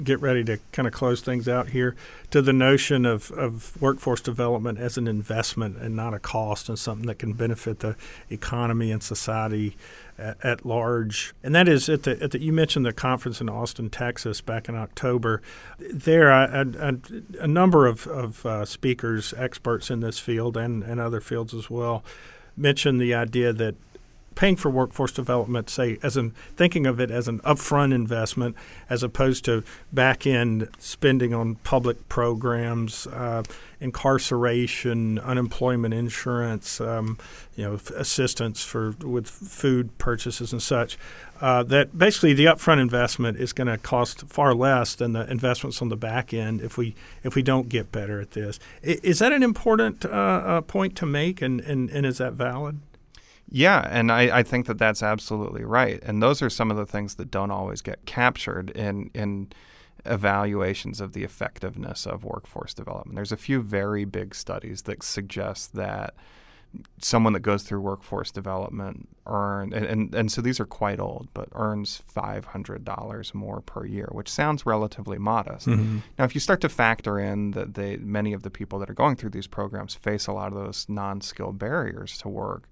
get 0.05 0.21
ready 0.21 0.45
to 0.45 0.59
kind 0.73 0.87
of 0.87 0.95
close 0.95 1.21
things 1.21 1.49
out 1.49 1.71
here 1.71 1.95
to 2.31 2.43
the 2.43 2.53
notion 2.53 3.05
of, 3.05 3.31
of 3.33 3.81
workforce 3.81 4.21
development 4.21 4.79
as 4.79 4.97
an 4.97 5.07
investment 5.07 5.77
and 5.77 5.95
not 5.97 6.15
a 6.15 6.19
cost 6.19 6.69
and 6.69 6.79
something 6.79 7.07
that 7.07 7.19
can 7.19 7.33
benefit 7.33 7.81
the 7.81 7.97
economy 8.31 8.91
and 8.91 9.03
society 9.03 9.77
at, 10.19 10.45
at 10.45 10.67
large. 10.67 11.35
And 11.43 11.55
that 11.55 11.69
is 11.69 11.89
at 11.89 12.05
the, 12.05 12.23
at 12.23 12.31
the, 12.31 12.41
you 12.41 12.53
mentioned 12.53 12.87
the 12.87 12.93
conference 12.93 13.41
in 13.41 13.49
Austin, 13.49 13.91
Texas 13.91 14.41
back 14.41 14.69
in 14.69 14.75
October. 14.75 15.43
There, 15.79 16.33
I, 16.33 16.61
I, 16.61 16.95
a 17.39 17.49
number 17.49 17.87
of, 17.87 18.07
of 18.07 18.47
uh, 18.47 18.65
speakers, 18.65 19.35
experts 19.37 19.91
in 19.91 20.01
this 20.01 20.19
field 20.19 20.57
and, 20.57 20.83
and 20.83 21.01
other 21.01 21.21
fields 21.21 21.55
as 21.55 21.71
well, 21.71 22.05
mentioned 22.57 23.01
the 23.01 23.15
idea 23.15 23.53
that 23.53 23.75
paying 24.35 24.57
for 24.57 24.71
workforce 24.71 25.13
development, 25.13 25.69
say, 25.69 25.99
as 26.03 26.17
in 26.17 26.31
thinking 26.57 26.87
of 26.87 27.01
it 27.01 27.11
as 27.11 27.29
an 27.29 27.41
upfront 27.41 27.93
investment 27.93 28.57
as 28.89 29.03
opposed 29.03 29.45
to 29.45 29.63
back 29.93 30.27
end 30.27 30.69
spending 30.79 31.35
on 31.35 31.57
public 31.57 32.09
programs, 32.09 33.07
uh, 33.09 33.43
incarceration, 33.81 35.19
unemployment 35.19 35.95
insurance, 35.95 36.81
um, 36.81 37.19
you 37.57 37.65
know, 37.65 37.75
assistance 37.97 38.63
for 38.63 38.95
with 39.03 39.29
food 39.29 39.97
purchases 39.99 40.53
and 40.53 40.63
such. 40.63 40.99
Uh, 41.41 41.63
that 41.63 41.97
basically 41.97 42.35
the 42.35 42.45
upfront 42.45 42.81
investment 42.81 43.39
is 43.39 43.55
going 43.55 43.67
to 43.67 43.79
cost 43.79 44.29
far 44.29 44.55
less 44.55 44.95
than 44.95 45.15
the 45.15 45.31
investments 45.31 45.81
on 45.81 45.89
the 45.89 45.97
back 45.97 46.35
end 46.35 46.61
if 46.61 46.77
we 46.77 46.95
if 47.25 47.35
we 47.35 47.43
don't 47.43 47.71
get 47.71 47.91
better 47.91 48.21
at 48.21 48.33
this. 48.33 48.61
I, 48.85 49.01
is 49.03 49.19
that 49.21 49.33
an 49.33 49.43
important 49.43 50.05
uh, 50.05 50.09
uh, 50.09 50.61
point 50.61 50.97
to 50.97 51.07
make, 51.07 51.41
and, 51.41 51.61
and, 51.61 51.89
and 51.91 52.05
is 52.05 52.19
that 52.19 52.35
valid? 52.35 52.81
Yeah, 53.51 53.87
and 53.91 54.13
I, 54.13 54.39
I 54.39 54.43
think 54.43 54.67
that 54.67 54.79
that's 54.79 55.03
absolutely 55.03 55.65
right. 55.65 56.01
And 56.05 56.23
those 56.23 56.41
are 56.41 56.51
some 56.51 56.71
of 56.71 56.77
the 56.77 56.87
things 56.87 57.17
that 57.17 57.31
don't 57.31 57.51
always 57.51 57.83
get 57.83 58.07
captured 58.07 58.71
in 58.71 59.11
in 59.15 59.53
evaluations 60.07 61.01
of 61.01 61.13
the 61.13 61.25
effectiveness 61.25 62.07
of 62.07 62.25
workforce 62.25 62.73
development. 62.75 63.17
There's 63.17 63.33
a 63.33 63.37
few 63.37 63.61
very 63.61 64.05
big 64.05 64.35
studies 64.35 64.83
that 64.83 65.03
suggest 65.03 65.75
that 65.75 66.15
someone 67.01 67.33
that 67.33 67.41
goes 67.41 67.65
through 67.65 67.81
workforce 67.81 68.31
development 68.31 69.09
earn 69.27 69.73
and, 69.73 69.85
and, 69.85 70.15
and 70.15 70.31
so 70.31 70.41
these 70.41 70.61
are 70.61 70.67
quite 70.67 71.01
old 71.01 71.29
but 71.35 71.49
earns 71.53 72.03
$500 72.15 73.35
more 73.35 73.61
per 73.61 73.85
year 73.85 74.09
which 74.13 74.29
sounds 74.29 74.65
relatively 74.65 75.19
modest 75.19 75.67
mm-hmm. 75.67 75.99
now 76.17 76.25
if 76.25 76.33
you 76.33 76.41
start 76.41 76.61
to 76.61 76.69
factor 76.69 77.19
in 77.19 77.51
that 77.53 77.75
they 77.75 77.97
many 77.97 78.33
of 78.33 78.45
the 78.45 78.51
people 78.51 78.79
that 78.79 78.89
are 78.89 78.95
going 78.95 79.17
through 79.17 79.31
these 79.31 79.49
programs 79.49 79.97
face 79.97 80.29
a 80.29 80.33
lot 80.33 80.53
of 80.53 80.55
those 80.55 80.87
non-skilled 80.89 81.59
barriers 81.59 82.17
to 82.19 82.29
work 82.29 82.70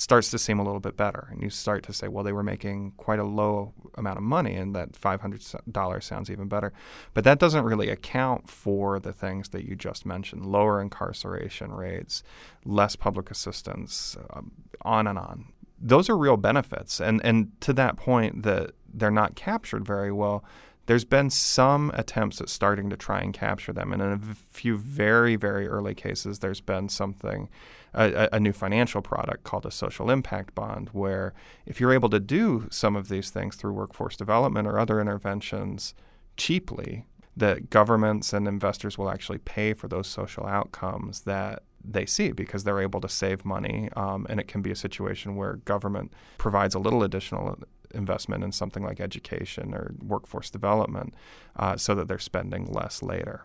starts 0.00 0.30
to 0.30 0.38
seem 0.38 0.58
a 0.58 0.64
little 0.64 0.80
bit 0.80 0.96
better. 0.96 1.28
And 1.30 1.42
you 1.42 1.50
start 1.50 1.82
to 1.82 1.92
say, 1.92 2.08
well, 2.08 2.24
they 2.24 2.32
were 2.32 2.42
making 2.42 2.92
quite 2.96 3.18
a 3.18 3.24
low 3.24 3.74
amount 3.96 4.16
of 4.16 4.22
money, 4.22 4.54
and 4.54 4.74
that 4.74 4.92
$500 4.92 6.02
sounds 6.02 6.30
even 6.30 6.48
better. 6.48 6.72
But 7.12 7.24
that 7.24 7.38
doesn't 7.38 7.64
really 7.64 7.90
account 7.90 8.48
for 8.48 8.98
the 8.98 9.12
things 9.12 9.50
that 9.50 9.66
you 9.66 9.76
just 9.76 10.06
mentioned 10.06 10.46
lower 10.46 10.80
incarceration 10.80 11.70
rates, 11.70 12.22
less 12.64 12.96
public 12.96 13.30
assistance, 13.30 14.16
um, 14.30 14.52
on 14.80 15.06
and 15.06 15.18
on. 15.18 15.52
Those 15.78 16.08
are 16.08 16.16
real 16.16 16.38
benefits. 16.38 16.98
And, 16.98 17.20
and 17.22 17.52
to 17.60 17.74
that 17.74 17.98
point, 17.98 18.42
that 18.44 18.70
they're 18.94 19.10
not 19.10 19.34
captured 19.34 19.84
very 19.84 20.10
well 20.12 20.42
there's 20.86 21.04
been 21.04 21.30
some 21.30 21.90
attempts 21.94 22.40
at 22.40 22.48
starting 22.48 22.90
to 22.90 22.96
try 22.96 23.20
and 23.20 23.32
capture 23.32 23.72
them. 23.72 23.92
And 23.92 24.02
in 24.02 24.12
a 24.12 24.34
few 24.50 24.76
very, 24.76 25.36
very 25.36 25.68
early 25.68 25.94
cases, 25.94 26.40
there's 26.40 26.60
been 26.60 26.88
something, 26.88 27.48
a, 27.94 28.28
a, 28.32 28.40
new 28.40 28.52
financial 28.52 29.00
product 29.02 29.44
called 29.44 29.66
a 29.66 29.70
social 29.70 30.10
impact 30.10 30.54
bond, 30.54 30.90
where 30.92 31.32
if 31.66 31.80
you're 31.80 31.92
able 31.92 32.08
to 32.10 32.20
do 32.20 32.66
some 32.70 32.96
of 32.96 33.08
these 33.08 33.30
things 33.30 33.56
through 33.56 33.72
workforce 33.72 34.16
development 34.16 34.66
or 34.66 34.78
other 34.78 35.00
interventions 35.00 35.94
cheaply, 36.36 37.04
that 37.36 37.70
governments 37.70 38.32
and 38.32 38.48
investors 38.48 38.98
will 38.98 39.10
actually 39.10 39.38
pay 39.38 39.72
for 39.72 39.88
those 39.88 40.06
social 40.06 40.46
outcomes 40.46 41.20
that 41.22 41.62
they 41.84 42.04
see 42.04 42.32
because 42.32 42.64
they're 42.64 42.80
able 42.80 43.00
to 43.00 43.08
save 43.08 43.44
money. 43.44 43.88
Um, 43.96 44.26
and 44.28 44.40
it 44.40 44.48
can 44.48 44.62
be 44.62 44.70
a 44.70 44.76
situation 44.76 45.36
where 45.36 45.54
government 45.56 46.12
provides 46.36 46.74
a 46.74 46.78
little 46.78 47.02
additional 47.02 47.58
investment 47.92 48.44
in 48.44 48.52
something 48.52 48.82
like 48.82 49.00
education 49.00 49.74
or 49.74 49.94
workforce 50.06 50.50
development 50.50 51.14
uh, 51.56 51.76
so 51.76 51.94
that 51.94 52.08
they're 52.08 52.18
spending 52.18 52.66
less 52.72 53.02
later. 53.02 53.44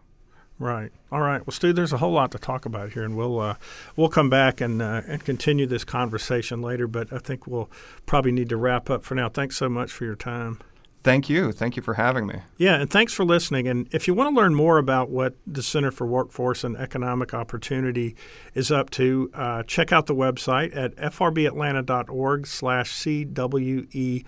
Right. 0.58 0.92
All 1.12 1.20
right. 1.20 1.46
Well, 1.46 1.52
Stu, 1.52 1.74
there's 1.74 1.92
a 1.92 1.98
whole 1.98 2.14
lot 2.14 2.32
to 2.32 2.40
talk 2.40 2.66
about 2.66 2.94
here, 2.94 3.04
and 3.04 3.18
we'll 3.18 3.40
uh, 3.42 3.56
we'll 3.98 4.10
come 4.10 4.30
back 4.30 4.62
and 4.62 4.82
uh, 4.82 5.02
and 5.06 5.24
continue 5.26 5.66
this 5.66 5.84
conversation 5.84 6.62
later. 6.62 6.88
But 6.88 7.12
I 7.12 7.18
think 7.18 7.46
we'll 7.46 7.70
probably 8.06 8.32
need 8.32 8.48
to 8.50 8.58
wrap 8.58 8.90
up 8.90 9.04
for 9.04 9.16
now. 9.16 9.28
Thanks 9.28 9.58
so 9.58 9.68
much 9.68 9.92
for 9.92 10.06
your 10.06 10.16
time. 10.16 10.60
Thank 11.06 11.30
you. 11.30 11.52
Thank 11.52 11.76
you 11.76 11.84
for 11.84 11.94
having 11.94 12.26
me. 12.26 12.40
Yeah, 12.58 12.82
and 12.82 12.90
thanks 12.90 13.14
for 13.14 13.24
listening. 13.24 13.68
And 13.68 13.88
if 13.92 14.08
you 14.08 14.16
want 14.16 14.34
to 14.34 14.42
learn 14.42 14.56
more 14.56 14.80
about 14.80 15.12
what 15.12 15.36
the 15.46 15.62
Center 15.62 15.92
for 15.92 16.08
Workforce 16.08 16.64
and 16.64 16.76
Economic 16.76 17.32
Opportunity 17.32 18.16
is 18.56 18.72
up 18.72 18.90
to, 18.92 19.30
uh, 19.36 19.62
check 19.62 19.92
out 19.92 20.08
the 20.08 20.16
website 20.16 20.76
at 20.76 20.96
frbatlanta.org 20.96 22.48
slash 22.48 22.92
CWEO. 22.92 24.26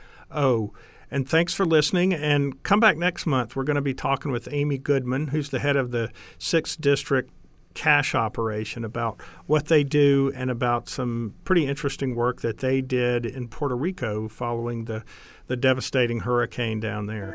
And 1.09 1.27
thanks 1.27 1.55
for 1.55 1.65
listening. 1.65 2.13
And 2.13 2.61
come 2.61 2.79
back 2.79 2.95
next 2.95 3.25
month. 3.25 3.55
We're 3.55 3.63
going 3.63 3.75
to 3.75 3.81
be 3.81 3.95
talking 3.95 4.31
with 4.31 4.47
Amy 4.51 4.77
Goodman, 4.77 5.29
who's 5.29 5.49
the 5.49 5.57
head 5.57 5.77
of 5.77 5.89
the 5.89 6.11
6th 6.37 6.79
District 6.79 7.31
cash 7.77 8.15
operation 8.15 8.83
about 8.83 9.21
what 9.45 9.67
they 9.67 9.83
do 9.83 10.31
and 10.35 10.49
about 10.49 10.89
some 10.89 11.35
pretty 11.43 11.67
interesting 11.67 12.15
work 12.15 12.41
that 12.41 12.57
they 12.57 12.81
did 12.81 13.23
in 13.23 13.47
Puerto 13.47 13.75
Rico 13.75 14.27
following 14.27 14.85
the 14.85 15.03
the 15.47 15.57
devastating 15.57 16.19
hurricane 16.19 16.79
down 16.79 17.05
there. 17.05 17.33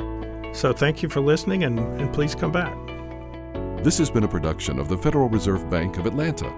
So 0.53 0.73
thank 0.73 1.03
you 1.03 1.09
for 1.09 1.21
listening 1.21 1.65
and, 1.65 1.79
and 2.01 2.13
please 2.13 2.35
come 2.35 2.53
back. 2.53 2.77
This 3.83 3.99
has 3.99 4.11
been 4.11 4.25
a 4.25 4.29
production 4.29 4.79
of 4.79 4.89
the 4.89 4.97
Federal 4.97 5.29
Reserve 5.29 5.69
Bank 5.69 5.99
of 5.99 6.07
Atlanta. 6.07 6.53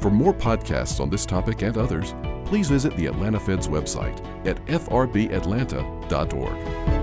For 0.00 0.10
more 0.10 0.34
podcasts 0.34 1.00
on 1.00 1.08
this 1.08 1.24
topic 1.24 1.62
and 1.62 1.78
others, 1.78 2.14
please 2.44 2.68
visit 2.68 2.94
the 2.96 3.06
Atlanta 3.06 3.40
Fed's 3.40 3.66
website 3.66 4.18
at 4.46 4.62
frbatlanta.org. 4.66 6.95